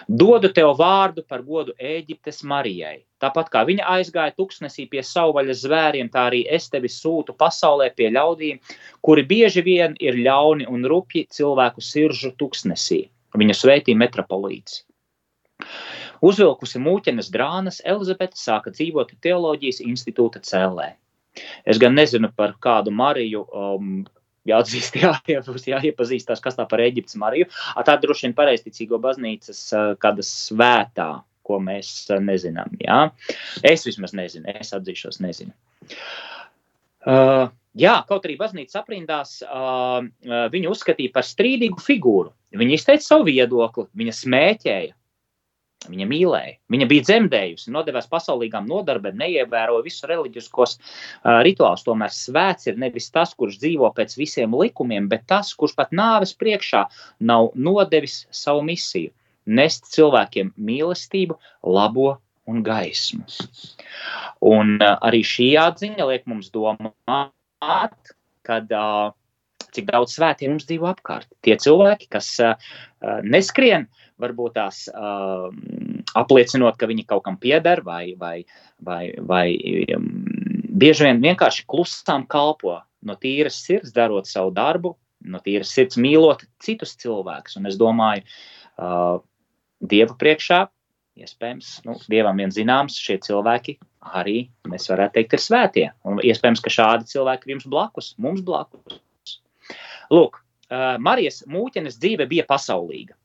[0.08, 3.00] Dodu tev vārdu par godu Ēģiptes Marijai.
[3.24, 8.12] Tāpat kā viņa aizgāja tuksnesī pie savvaļas zvēriem, tā arī es tevi sūtu pasaulē pie
[8.14, 8.60] ļaudīm,
[9.02, 13.06] kuri bieži vien ir ļauni un rupji cilvēku siržu tuksnesī.
[13.36, 14.84] Viņu sveitī metropolīts.
[16.26, 20.94] Uzvilkusi mūķenes drānas, Elizabete sāka dzīvot teoloģijas institūta cēlē.
[21.68, 24.06] Es gan nezinu par kādu Mariju, um,
[24.50, 25.14] jāatzīst, jā,
[25.46, 27.50] būs jāiepazīstās, kas tā par Eģiptes Mariju.
[27.86, 29.62] Tā droši vien pareizticīgo baznīcas
[30.02, 31.10] kāda svētā,
[31.46, 32.74] ko mēs nezinām.
[32.82, 33.02] Jā.
[33.66, 35.54] Es vismaz nezinu, es atzīšos, nezinu.
[37.06, 42.34] Uh, jā, kaut arī baznīcas aprindās uh, viņu uzskatīja par strīdīgu figūru.
[42.56, 44.96] Viņa izteica savu viedokli, viņa smēķēja.
[45.92, 51.86] Viņa mīlēja, viņa bija dzemdējusi, nodevās pasaulīgām nodarbēm, neievēroja visus reliģiskos uh, rituālus.
[51.86, 56.36] Tomēr svēts ir nevis tas, kurš dzīvo pēc visiem likumiem, bet tas, kurš pat nāves
[56.40, 56.86] priekšā
[57.32, 59.14] nav nodevis savu misiju-
[59.60, 62.16] nest cilvēkiem mīlestību, labo
[62.50, 63.26] un gaismu.
[64.42, 69.14] Un uh, arī šī atziņa liek mums domāt, kad uh,
[69.76, 71.28] cik daudz svētie mums dzīvo apkārt.
[71.44, 72.56] Tie cilvēki, kas uh,
[73.26, 75.50] neskrien uh, varbūt tās uh,
[76.16, 78.38] apliecinot, ka viņi kaut kam pieder, vai, vai,
[78.84, 79.48] vai, vai
[79.96, 80.12] um,
[80.76, 86.46] bieži vien vienkārši klusām kalpo no tīras sirds, darot savu darbu, no tīras sirds mīlot
[86.64, 87.60] citus cilvēkus.
[87.60, 88.26] Un es domāju,
[88.80, 89.18] uh,
[89.86, 90.64] Dieva priekšā,
[91.20, 93.76] iespējams, nu, Dievam vien zināms, šie cilvēki
[94.16, 95.86] arī, mēs varētu teikt, ir svētie.
[96.08, 99.02] Un iespējams, ka šādi cilvēki ir jums blakus, mums blakus.
[100.14, 103.18] Lūk, uh, Marijas mūķenes dzīve bija pasaulīga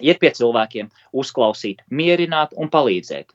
[0.00, 3.34] iet pie cilvēkiem, uzklausīt, mierināt un palīdzēt.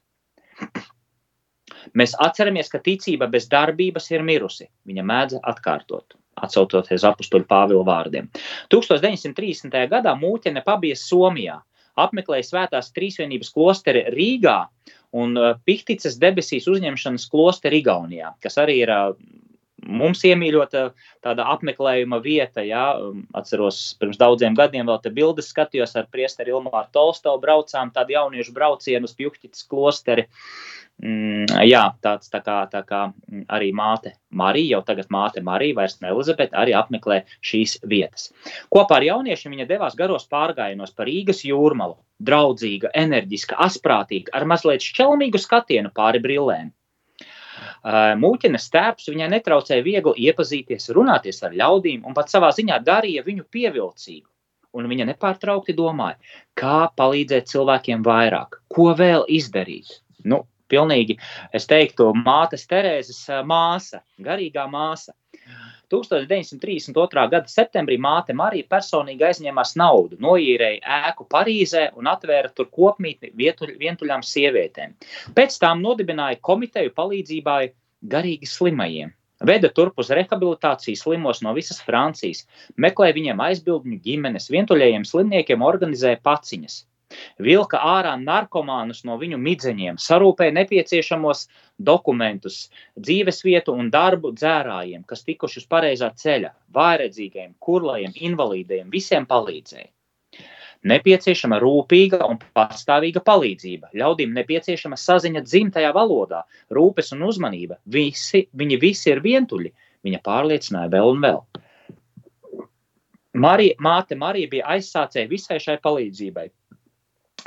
[1.97, 4.69] Mēs atceramies, ka ticība bez darbības ir mirusi.
[4.87, 8.29] Viņa mēdza atkārtot, atsaucoties apakstuļu Pāvila vārdiem.
[8.73, 9.77] 1930.
[9.91, 11.59] gadā mūķene pabies Somijā,
[11.99, 14.57] apmeklēja Svētās Trīsvienības klosteri Rīgā
[15.19, 19.11] un uh, Pihtices debesīs uzņemšanas klosteri Igaunijā, kas arī ir uh,
[19.87, 20.85] mums iemīļota
[21.23, 22.63] tāda apmeklējuma vieta.
[22.65, 27.91] Jā, um, atceros, pirms daudziem gadiem vēl te bildes skatījos ar priesteri Ilmāru Tolstovu braucām
[27.95, 30.27] tādu jauniešu braucienu uz Pjuhķitas klosteri.
[31.01, 33.07] Mm, jā, tāds tā kā, tā kā
[33.51, 38.29] arī māte Marija, jau tagad māte Marija, vairs ne Elizabete, arī apmeklē šīs vietas.
[38.73, 44.85] Kopā ar jauniešiem viņa devās garos pārgājienos par Rīgas jūrmalu, draudzīga, enerģiska, asprātīga, ar mazliet
[44.85, 46.71] šķelmīgu skatienu pāri brillēm.
[47.83, 53.43] Mūķinas tēps viņai netraucēja viegli iepazīties, runāties ar ļaudīm un pat savā ziņā darīja viņu
[53.51, 54.29] pievilcīgu.
[54.73, 56.15] Un viņa nepārtraukti domāja,
[56.57, 59.99] kā palīdzēt cilvēkiem vairāk, ko vēl izdarīt.
[60.25, 61.19] Nu, pilnīgi,
[61.53, 65.13] es teiktu, mātes Terēzes māsa, garīgā māsa.
[65.93, 67.25] 1932.
[67.31, 74.25] gada septembrī māte Marija personīgi aizņēmās naudu, noīrēja ēku Parīzē un atvēra tur kopmītni vientuļām
[74.25, 74.95] sievietēm.
[75.37, 77.61] Pēc tam nodibināja komiteju palīdzībai
[78.13, 79.13] garīgi slimajiem.
[79.43, 82.45] Veda turp uz rehabilitāciju slimos no visas Francijas,
[82.79, 86.83] meklēja viņiem aizbildņu ģimenes, vientuļajiem slimniekiem organizēja paciņas
[87.47, 91.47] vilka ārā narkomānus no viņu midzeņiem, sarūpēja nepieciešamos
[91.77, 92.67] dokumentus,
[92.99, 99.89] dzīvesvietu un darbu dzērājiem, kas tikuši uz pareizā ceļa, vājredzīgiem, kurlajiem, invalīdiem, visiem palīdzēja.
[100.83, 103.93] Nepieciešama rūpīga un pastāvīga palīdzība.
[103.95, 106.41] Ļaudīm nepieciešama saziņa dzimtajā valodā,
[106.75, 107.77] rūpes un uzmanība.
[107.87, 109.71] Visi, viņi visi ir vientuļi,
[110.03, 111.39] viņa pārliecināja vēl un vēl.
[113.33, 116.49] Marija, māte Marija bija aizsācēja visai šai palīdzībai.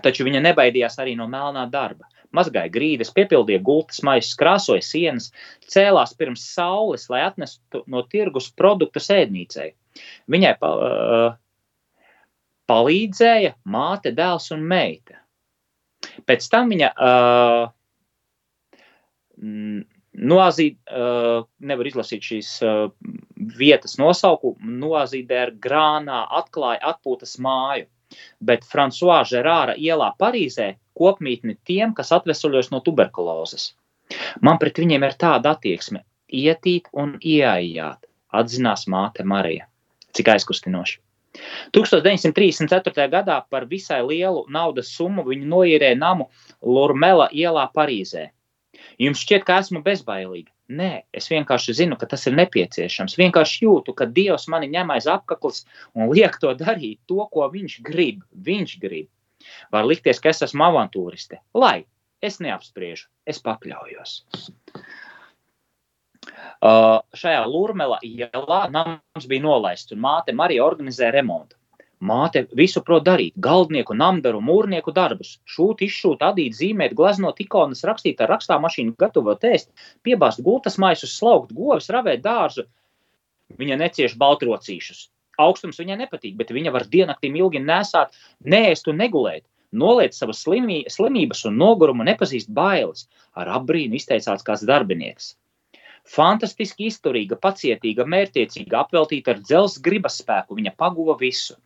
[0.04, 2.08] Taču viņa nebaidījās arī no melnā darba.
[2.36, 5.30] Mazgāja grīdas, piepildīja gultas maisus, krāsoja sienas,
[5.72, 9.70] cēlās pirms saules, lai atnestu no tirgus produktu sēdnīcei.
[10.32, 11.28] Viņai pa, uh,
[12.68, 15.22] palīdzēja māte, dēls un meita.
[16.28, 17.64] Pēc tam viņa uh,
[20.34, 22.86] nozīd, uh, nevar izlasīt šīs uh,
[23.56, 27.88] vietas nosaukumu, nozīdē ar grānā atklāja atpūtas māju
[28.40, 33.72] bet Frančiskā Žerāra ielā Parīzē kopmītni tiem, kas atvesaļojas no tuberkulozes.
[34.40, 36.04] Man pret viņiem ir tāda attieksme-
[36.44, 39.66] ietīt un ieaijāt, atzinās māte Marija.
[40.12, 41.00] Cik aizkustinoši.
[41.72, 43.08] 1934.
[43.12, 46.30] gadā par visai lielu naudas summu viņi noīrēja namu
[46.62, 48.30] Lurmela ielā Parīzē.
[49.02, 50.52] Jums šķiet, ka esmu bezbailīga.
[50.76, 53.14] Nē, es vienkārši zinu, ka tas ir nepieciešams.
[53.20, 55.62] Vienkārši jūtu, ka Dievs mani ņem aiz apaklas
[55.94, 58.24] un liek to darīt, to, ko Viņš grib.
[58.48, 59.10] Viņš grib.
[59.70, 61.38] Var likties, ka es esmu avantūriste.
[61.54, 61.84] Lai
[62.24, 64.16] es neapspriežu, es pakļaujos.
[66.56, 71.54] Uh, šajā Lūrmela ielā nams bija nolaists, un māte Marija organizēja remontu.
[72.04, 78.20] Māte visu prot darīt, galdnieku, namdaru, mūrnieku darbus, šūt, izšūt, adīt, zīmēt, glaznot ikonas, rakstīt
[78.20, 79.70] ar rakstāmašīnu, gatavot ēst,
[80.04, 82.66] piebāzt gultas maisus, slaukt govis, ravēt dārzu.
[83.56, 85.08] Viņa necieš baltrocīšus.
[85.40, 88.12] Augstums viņai nepatīk, bet viņa var diennaktīm ilgi nesāt,
[88.44, 89.46] nēst un negulēt.
[89.72, 93.08] Noliet savas slimī, slimības un nogurumu, nepazīst bailes.
[93.32, 95.32] Ar apbrīnu izteicās kāds darbinieks.
[96.06, 101.56] Fantastiski izturīga, pacietīga, mērķiecīga, apveltīta ar dzelzs gribas spēku, viņa paguva visu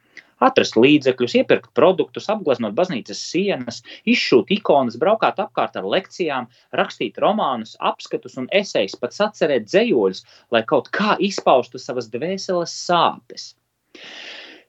[0.40, 6.48] atrast līdzekļus, iepirkt produktus, apgleznot baznīcas sienas, izšūt ikonas, braukāt apkārt ar lekcijām,
[6.80, 10.24] rakstīt romānus, apskatus un esejas, pat sacerēt dzējoļus,
[10.54, 13.50] lai kaut kā izpaustu savas dvēseles sāpes.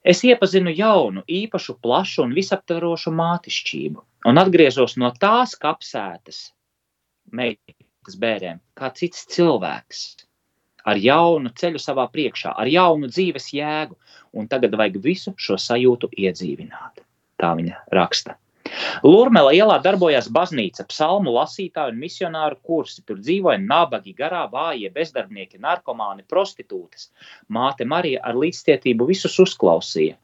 [0.02, 4.02] Es iepazinu jaunu, īpašu, plašu un visaptverošu mātišķību.
[4.30, 6.52] un atgriezos no tās kapsētas
[7.32, 10.02] meitas bērēm, kā cits cilvēks,
[10.86, 13.98] ar jaunu ceļu savā priekšā, ar jaunu dzīves jēgu,
[14.34, 17.04] un tagad vajag visu šo sajūtu iedzīvināt.
[17.42, 18.38] Tā viņa raksta.
[19.04, 23.02] Lurmela ielā darbojās baznīca, psalmu lasītāju un misionāru kursi.
[23.08, 27.10] Tur dzīvoja nabagi, garā vājie, bezdarbnieki, narkomāni, prostitūtas.
[27.50, 30.18] Māte Marija ar līdzcietību visus uzklausīja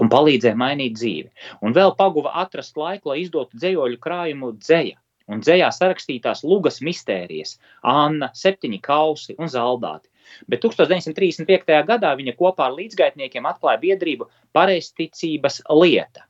[0.00, 1.30] un palīdzēja mainīt dzīvi.
[1.64, 4.98] Un vēl paguva atrast laiku, lai izdotu dzējoļu krājumu dzēja.
[5.30, 7.56] Un dzējā sarakstītās lugas mistērijas,
[7.86, 10.10] Anna, septiņi kausi un zaldāti.
[10.50, 11.76] Bet 1935.
[11.86, 14.26] gadā viņa kopā ar līdzgaitniekiem atklāja biedrību
[14.56, 16.26] pareizticības lieta.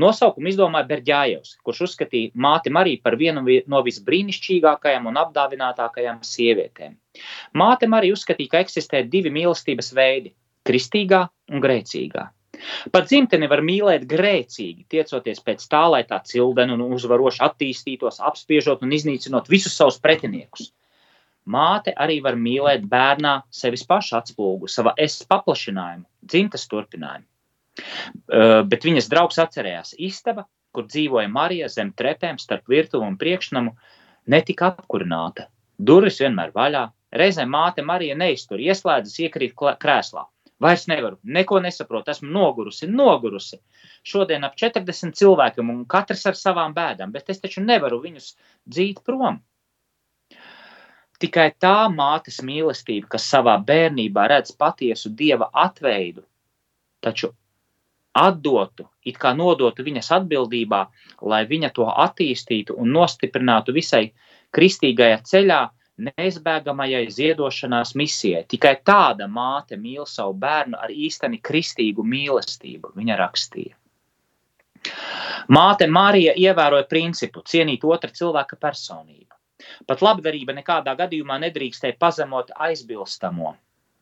[0.00, 6.96] Nosaukumu izdomāja Berģājevs, kurš uzskatīja māti Mariju par vienu no visbrīnišķīgākajām un apdāvinātākajām sievietēm.
[7.52, 10.32] Māte Marija uzskatīja, ka eksistē divi mīlestības veidi-
[10.68, 12.28] kristīgā un grēcīgā.
[12.92, 18.82] Pat dzimteni var mīlēt grēcīgi, tiecoties pēc tā, lai tā cildena un uzvaroši attīstītos, apspiežot
[18.86, 20.72] un iznīcinot visus savus pretiniekus.
[21.48, 27.24] Māte arī var mīlēt bērnā sevis pašu atspulgu, sava es paplašinājumu, dzimtas turpinājumu.
[28.68, 30.44] Bet viņas draugs atcerējās istaba,
[30.74, 33.72] kur dzīvoja Marija zem trepēm starp virtuvi un priekšnamu,
[34.28, 35.48] netika apkurināta.
[35.78, 36.88] Durvis vienmēr vaļā.
[37.16, 40.26] Reizēm māte Marija neiztur, ieslēdzas, iekrīt krēslā.
[40.60, 43.60] Vairs nevaru, neko nesaprotu, esmu nogurusi, nogurusi.
[44.02, 48.32] Šodien ap 40 cilvēkiem un katrs ar savām bēdām, bet es taču nevaru viņus
[48.66, 49.38] dzīt prom.
[51.22, 56.22] Tikai tā mātes mīlestība, kas savā bērnībā redz patiesu dieva atveidu,
[57.02, 57.32] taču
[58.18, 60.84] atdotu, it kā nodotu viņas atbildībā,
[61.32, 64.08] lai viņa to attīstītu un nostiprinātu visai
[64.54, 65.60] kristīgajā ceļā,
[66.06, 68.44] neizbēgamajai ziedošanās misijai.
[68.48, 73.74] Tikai tāda māte mīl savu bērnu ar īsteni kristīgu mīlestību, viņa rakstīja.
[75.48, 79.34] Māte Marija ievēroja principu cienīt otra cilvēka personību.
[79.86, 83.56] Pat labdarība nekādā gadījumā nedrīkstēja pazemot aizbilstamo.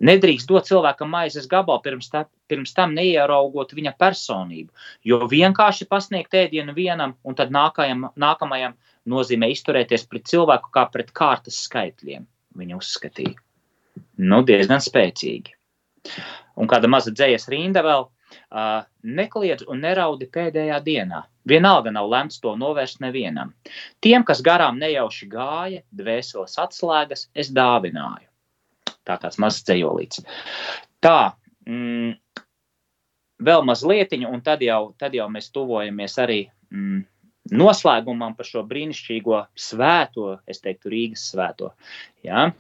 [0.05, 4.69] Nedrīkst dot cilvēkam maizes gabalu pirms, tā, pirms tam neieraugot viņa personību,
[5.09, 8.77] jo vienkārši pasniegt ēdienu vienam un tad nākajam, nākamajam
[9.09, 12.29] nozīmē izturēties pret cilvēku kā pret kārtas skaitļiem.
[12.57, 13.41] Viņa uzskatīja.
[14.21, 15.57] Nu, diezgan spēcīgi.
[16.61, 21.25] Un kāda maza dzējas rinda vēl uh, nekliedz un neraudi pēdējā dienā.
[21.49, 23.55] Vienalga nav lemts to novērst nevienam.
[24.05, 28.29] Tiem, kas garām nejauši gāja, dvēseles atslēgas, es dāvināju
[29.07, 30.23] tā kāds mazs dzējolīts.
[31.05, 31.19] Tā,
[31.69, 32.15] mm,
[33.47, 36.41] vēl mazliet, un tad jau, tad jau mēs tuvojamies arī
[36.73, 37.05] mm,
[37.57, 41.73] noslēgumam par šo brīnišķīgo svēto, es teiktu, Rīgas svēto.
[42.27, 42.51] Ja?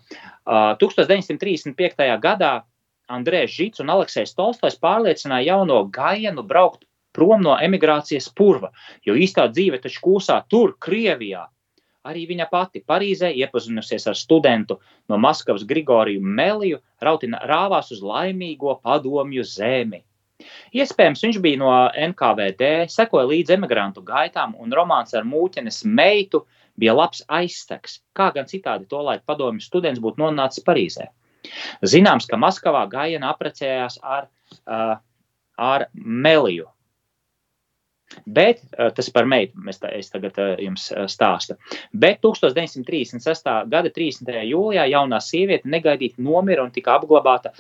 [0.46, 2.06] Uh, 1935.
[2.22, 2.52] gadā
[3.10, 6.84] Andrēs Žits un Aleksis Tolstojs pārliecināja jauno Gaienu braukt
[7.16, 8.72] prom no emigrācijas purva,
[9.06, 11.46] jo īstā dzīve taču kūsā tur, Krievijā,
[12.06, 14.78] Arī viņa pati Parīzē, iepazinusies ar studentu
[15.10, 20.04] no Maskavas Grigoriju Meliju, rautina rāvās uz laimīgo padomju zemi.
[20.76, 21.70] Iespējams, viņš bija no
[22.10, 26.44] NKVD, sekoja līdzi emigrantu gaitām, un romāns ar mūķenes meitu
[26.78, 31.08] bija labs aizstegs, kā gan citādi tolaik padomju students būtu nonācis Parīzē.
[31.94, 34.28] Zināms, ka Maskavā Gaiena apprecējās ar,
[35.70, 36.68] ar Meliju,
[38.26, 41.56] Bet eh, tas par meitu mēs tā, tagad eh, jums eh, stāstu.
[41.92, 43.52] Bet 1936.
[43.72, 44.30] gada 30.
[44.50, 47.54] jūlijā jaunā sieviete negaidīti nomira un tika apglabāta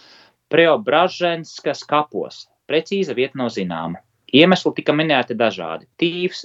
[0.52, 2.44] Preobraženskas kapos.
[2.70, 4.02] Precīza vieta nav zināma.
[4.36, 5.86] Iemesli tika minēti dažādi.
[6.02, 6.44] Tīvs,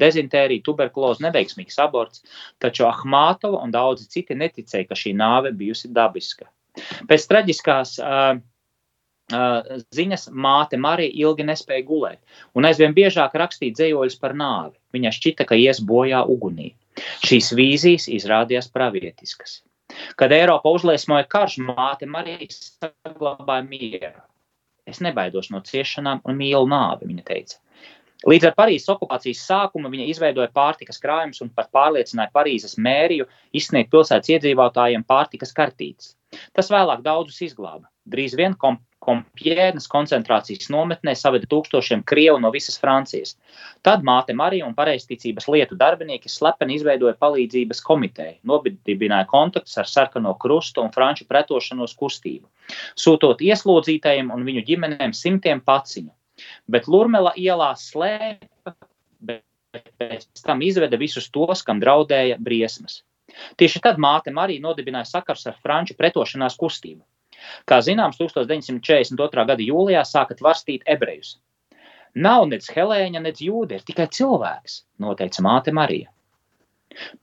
[0.00, 2.22] dezintērija, tuberkuloze, neveiksmīgs aborts,
[2.60, 6.48] taču Ahmātova un daudzi citi neticēja, ka šī nāve bijusi dabiska.
[7.08, 8.40] Pēc traģiskās uh,
[9.28, 12.20] ziņas māte Marija ilgi nespēja gulēt,
[12.56, 14.76] un aizvien biežāk rakstīja dzējoļus par nāvi.
[14.96, 16.72] Viņa šķita, ka ies bojā ugunī.
[17.26, 19.62] Šīs vīzijas izrādījās pravietiskas.
[20.16, 24.20] Kad Eiropa uzliesmoja karš, māte Marija saglabāja mieru.
[24.88, 27.60] Es nebaidos no ciešanām un mīlu nāvi, viņa teica.
[28.26, 33.92] Līdz ar Parīzes okupācijas sākumu viņa izveidoja pārtikas krājumus un pat pārliecināja Parīzes mēriju izsniegt
[33.92, 36.16] pilsētas iedzīvotājiem pārtikas kartītes.
[36.56, 37.86] Tas vēlāk daudzus izglāba.
[38.08, 43.36] Drīz vien kom Kompjērnas koncentrācijas nometnē saveda tūkstošiem krievu no visas Francijas.
[43.86, 50.34] Tad māte Marija un pareizticības lietu darbinieki slepeni izveidoja palīdzības komiteju, nobidināja kontaktus ar sarkano
[50.44, 52.44] krustu un franču pretošanos kustību,
[53.00, 56.12] sūtot ieslodzītajiem un viņu ģimenēm simtiem paciņu.
[56.68, 58.76] Bet Lurmela ielā slēpa,
[59.24, 59.44] bet
[60.00, 63.02] pēc tam izveda visus tos, kam draudēja briesmas.
[63.60, 67.02] Tieši tad māte Marija nodibināja sakars ar franču pretošanās kustību.
[67.68, 69.46] Kā zināms, 1942.
[69.50, 71.36] gada jūlijā sāka varstīt ebrejus.
[72.18, 76.10] Nav nec Helēņa, nec Jūda, ir tikai cilvēks, noteica māte Marija.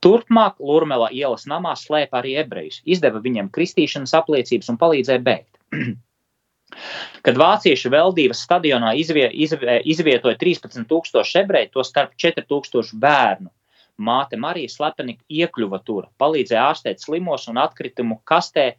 [0.00, 5.58] Turpmāk Lurmela ielas namā slēpa arī ebrejus, izdeva viņiem kristīšanas apliecības un palīdzēja bēgt.
[7.26, 13.50] Kad vāciešu veldības stadionā izvie, izvie, izvietoja 13,000 ebreju, to starp 4,000 bērnu,
[13.98, 18.72] māte Marija slepeni iekļuva tur, palīdzēja ārstēt slimos un atkritumu kastē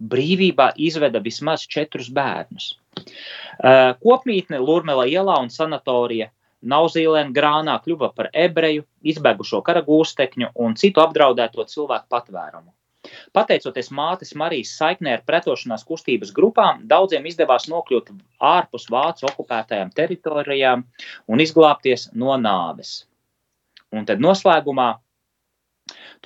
[0.00, 2.72] brīvībā izveda vismaz četrus bērnus.
[4.02, 6.30] Kopmītne Lurmela ielā un sanatorija
[6.60, 12.68] Nauzīlēna grānā kļuva par ebreju, izbegušo kara gūstekņu un citu apdraudēto cilvēku patvērumu.
[13.32, 18.10] Pateicoties mātes Marijas saiknē ar pretošanās kustības grupām, daudziem izdevās nokļūt
[18.44, 20.84] ārpus vācu okupētajām teritorijām
[21.32, 23.06] un izglābties no nāves.
[23.96, 24.90] Un tad noslēgumā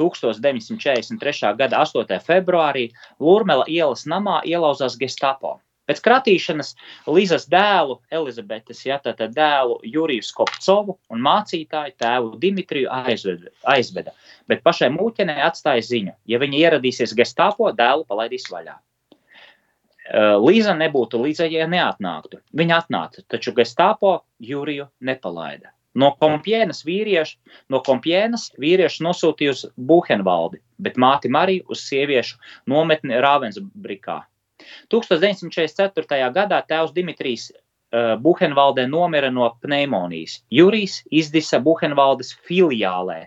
[0.00, 1.52] 1943.
[1.58, 2.18] gada 8.
[2.24, 2.88] februārī
[3.20, 5.58] Lurmela ielas namā ielauzās Gestapo.
[5.84, 6.72] Pēc kratīšanas
[7.12, 14.14] Līzas dēlu, Elizabetes, ja, dēlu Juriju Skopcovu un mācītāju tēvu Dimitriju aizveda, aizveda,
[14.48, 18.78] bet pašai mūķenei atstāja ziņu, ja viņa ieradīsies Gestapo, dēlu palaidīs vaļā.
[20.44, 22.42] Līza nebūtu līdzi, ja neatnāktu.
[22.52, 25.72] Viņa atnāca, taču Gestapo Juriju nepalaida.
[25.94, 27.36] No kompienas vīriešu,
[27.70, 32.40] no kompienas vīriešu nosūtīja uz Buhenvaldi, bet māti Mariju uz sieviešu
[32.70, 34.22] nometni Rāvensbrikā.
[34.90, 36.18] 1944.
[36.34, 40.40] gadā tēvs Dimitrijs uh, Buhenvaldē nomira no pneimonijas.
[40.50, 43.20] Jurijs izdisa Buhenvaldes filiālē,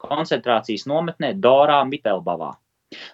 [0.00, 2.54] koncentrācijas nometnē Dorā Mitelbavā.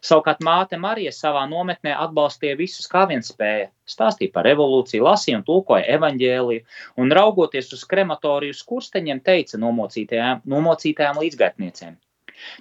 [0.07, 3.71] Savukārt māte Marija savā nometnē atbalstīja visus, kā vien spēja.
[3.91, 6.65] Stāstīja par revolūciju, lasīja un tulkoja evaņģēliju,
[7.03, 11.97] un raugoties uz krematoriju skursteņiem, teica nomocītajām, nomocītajām līdzgaitniecēm.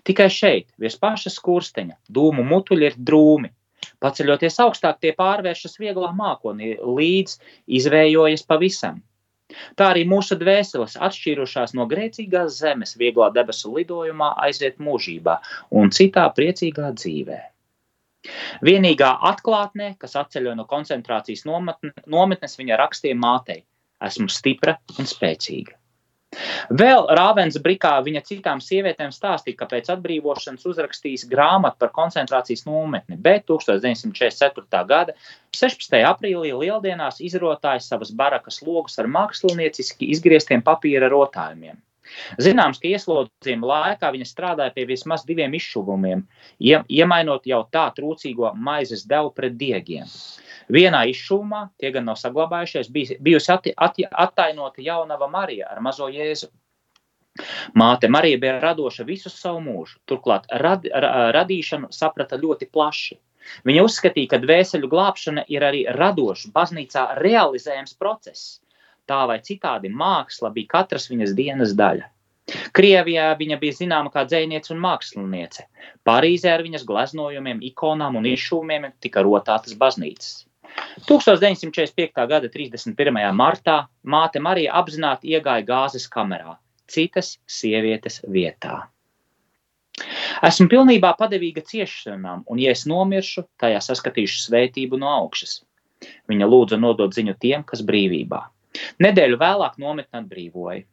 [0.09, 3.53] Tikai šeit, virs paša skursteņa, dūmu mutuļi ir drūmi.
[4.03, 7.38] Paceļoties augstāk, tie pārvēršas vieglā mākonī, līdz
[7.80, 9.01] izvējojas pavisam.
[9.80, 15.39] Tā arī mūsu dvēseles, atšķīrušās no grēcīgās zemes, vieglā debesu lidojumā, aiziet mūžībā
[15.82, 17.39] un citā priecīgā dzīvē.
[18.64, 23.64] Vienīgā atklātnē, kas atceļoja no koncentrācijas nometnes, viņa rakstīja mātei:
[24.04, 25.76] Esmu stipra un spēcīga.
[26.82, 33.18] Vēl Rāvens Brikā viņa citām sievietēm stāstīja, ka pēc atbrīvošanas uzrakstījis grāmatu par koncentrācijas nometni,
[33.18, 34.84] bet 1944.
[34.90, 35.16] gada
[35.54, 35.98] 16.
[36.10, 41.82] aprīlī lieldienās izrotāja savas barakas logus ar mākslinieciski izgrieztiem papīra rotājumiem.
[42.46, 46.26] Zināms, ka ieslodzījuma laikā viņa strādāja pie vismaz diviem izšuvumiem,
[46.62, 50.10] iemainot jau tā trūcīgo maizes devu pret diegiem.
[50.72, 56.51] Vienā izšūmā, tie gan nav saglabājušies, bijusi atti, atti, attainota jaunava Marija ar mazo Jēzu.
[57.74, 60.86] Māte Marija bija radoša visu savu mūžu, turklāt rad,
[61.36, 63.18] radīšanu saprata ļoti plaši.
[63.68, 68.59] Viņa uzskatīja, ka dvēseli glābšana ir arī radošs, baznīcā realizējams process.
[69.09, 72.07] Tā vai citādi māksla bija katras viņas dienas daļa.
[72.76, 75.68] Krievijā viņa bija zināma kā dzēniece un māksliniece.
[76.07, 80.43] Parīzē ar viņas gleznojumiem, ikonām un izšūmiem tika rotātas baznīcas.
[81.07, 82.28] 1945.
[82.30, 83.19] gada 31.
[83.36, 86.57] martā māte Marija apzināti iegāja gāzes kamerā,
[86.88, 88.84] citas sievietes vietā.
[90.43, 95.59] Esmu pilnībā padevīga ciešanām, un, ja es nomiršu, tajā saskatīšu svētību no augšas.
[96.32, 98.41] Viņa lūdza nodot ziņu tiem, kas brīvībā.
[99.03, 100.84] Nedēļu vēlāk nometni atbrīvoja.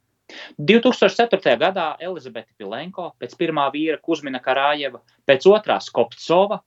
[0.71, 1.57] 2004.
[1.59, 6.61] gadā Elizabete Pilenko, pēc pirmā vīra Kuzmina Karājeva, pēc otrā Skopcova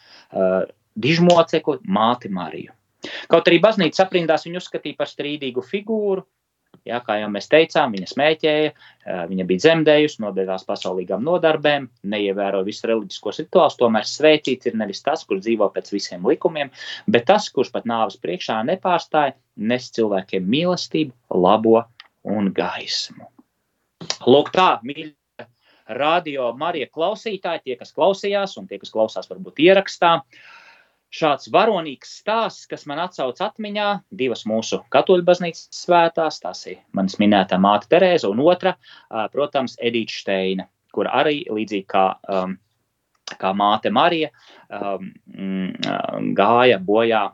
[0.94, 2.72] dižmocekli māti Mariju.
[3.28, 6.22] Kaut arī baznīca aprindās viņu uzskatīja par strīdīgu figūru,
[6.84, 8.72] Jā, kā jau mēs teicām, viņa smēķēja,
[9.30, 13.78] viņa bija dzemdējusi, nodevās pasaulīgām nodarbēm, neievēroja visus reliģiskos rituālus.
[13.80, 16.72] Tomēr svētīts ir nevis tas, kurš dzīvo pēc visiem likumiem,
[17.08, 19.36] bet tas, kurš pat nāves priekšā nepārstāja,
[19.70, 21.16] nes cilvēkiem mīlestību,
[21.46, 21.86] labo
[22.36, 23.30] un gaismu.
[24.26, 25.12] Lūk, tā, mīļie
[25.98, 30.18] radio Marija klausītāji, tie, kas klausījās un tie, kas klausās varbūt ierakstā.
[31.14, 37.20] Šāds varonīgs stāsts, kas man atsauc atmiņā, divas mūsu katoļu baznīcas svētās, tās ir manas
[37.22, 38.74] minētā māte Terēza un otra,
[39.30, 42.56] protams, Edīta Šteina, kur arī līdzīgi kā, um,
[43.38, 44.32] kā māte Marija
[44.74, 45.12] um,
[46.34, 47.28] gāja bojā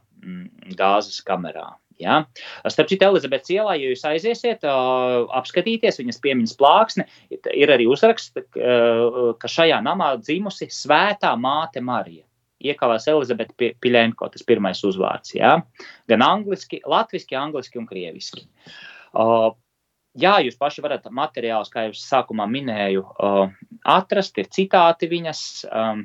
[0.76, 1.70] gāzes kamerā.
[2.00, 2.22] Ja?
[2.68, 8.34] Starp citu, Elizabetes ielā, ja jūs aiziesiet, uh, apskatīties viņas piemiņas plāksni, ir arī uzraksts,
[8.40, 12.24] uh, ka šajā namā dzimusi svētā māte Marija.
[12.60, 15.32] Iekavās Elizabete Piļenko, tas pirmais uzvārds.
[15.32, 15.56] Ja?
[16.10, 18.44] Gan angliski, latviski, angliski un krieviski.
[19.16, 19.52] Uh,
[20.18, 23.04] Jā, jūs paši varat materiālus, kā jau es sākumā minēju,
[23.86, 24.40] atrast.
[24.42, 26.02] Ir citāti viņas, um,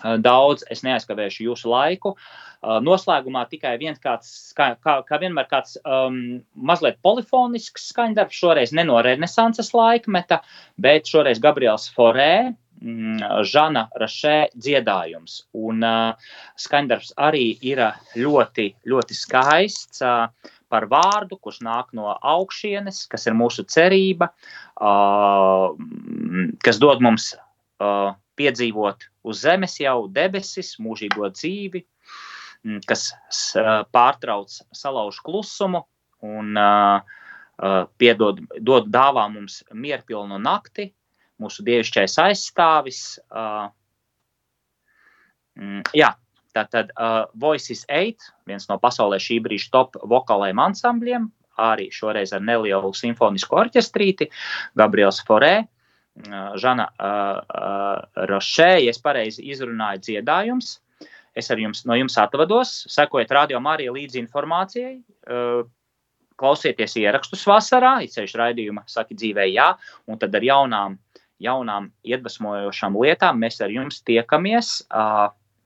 [0.00, 2.14] daudz, es neaizkavēšu jūsu laiku.
[2.62, 9.00] Noslēgumā tikai viens tāds, kā, kā, vienmēr, tāds um, mazliet polifonisks skaņdarbs, šoreiz ne no
[9.02, 10.40] renesanses laikmeta,
[10.78, 15.42] bet šoreiz Gabriels Forē, mm, Žana Rašē dziedājums.
[15.58, 17.82] Un uh, skaņdarbs arī ir
[18.14, 20.02] ļoti, ļoti skaists.
[20.06, 24.30] Uh, par vārdu, kurš nāk no augšienes, kas ir mūsu cerība,
[24.80, 25.74] uh,
[26.64, 31.84] kas dod mums uh, piedzīvot uz zemes jau debesis, mūžīgo dzīvi,
[32.66, 33.08] mm, kas
[33.94, 35.84] pārtrauc salauž klusumu
[36.22, 36.58] un
[37.98, 40.90] piedod, dod dāvā mums mierpilnu nakti,
[41.42, 43.02] mūsu dievišķais aizstāvis.
[45.58, 46.14] Mm, jā,
[46.52, 51.30] Tātad uh, Voices 8, viens no pasaulē šī brīža top vokālajiem ansambļiem,
[51.62, 54.28] arī šoreiz ar nelielu simfonisku orķestrīti,
[54.76, 55.62] Gabriels Forē,
[56.62, 56.88] Žana
[58.28, 60.78] Rošē, ja es pareizi izrunāju dziedājums.
[61.32, 64.98] Es ar jums, no jums atvados, sekojiet radio Marija līdzi informācijai,
[66.36, 69.70] klausieties ierakstus vasarā, izceļš raidījuma, saki dzīvē jā,
[70.10, 70.98] un tad ar jaunām,
[71.40, 74.74] jaunām iedvesmojošām lietām mēs ar jums tiekamies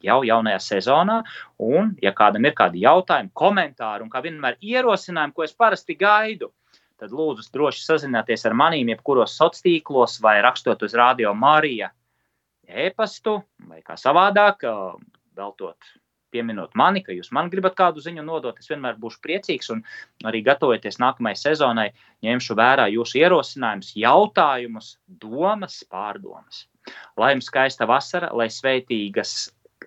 [0.06, 1.18] jau jaunajā sezonā.
[1.58, 6.52] Un, ja kādam ir kādi jautājumi, komentāri un kā vienmēr ierosinājumi, ko es parasti gaidu,
[7.00, 11.92] tad lūdzu droši sazināties ar maniem, jebkuros sociālos tīklos, vai rakstot uz Radio Marija
[12.66, 13.38] e-pastu,
[13.68, 14.64] vai kā savādāk,
[15.36, 15.94] veltot,
[16.34, 18.58] pieminot mani, ka jūs man gribat kādu ziņu nodot.
[18.60, 19.82] Es vienmēr būšu priecīgs un
[20.26, 21.88] arī gatavojoties nākamajai sezonai,
[22.26, 26.66] ņemšu vērā jūsu ierosinājumus, jautājumus, domas, pārdomas.
[27.18, 29.36] Lai jums skaista vasara, lai sveitīgas,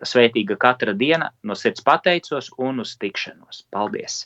[0.03, 3.66] sveitīga katra diena, no sirds pateicos un uz tikšanos.
[3.72, 4.26] Paldies!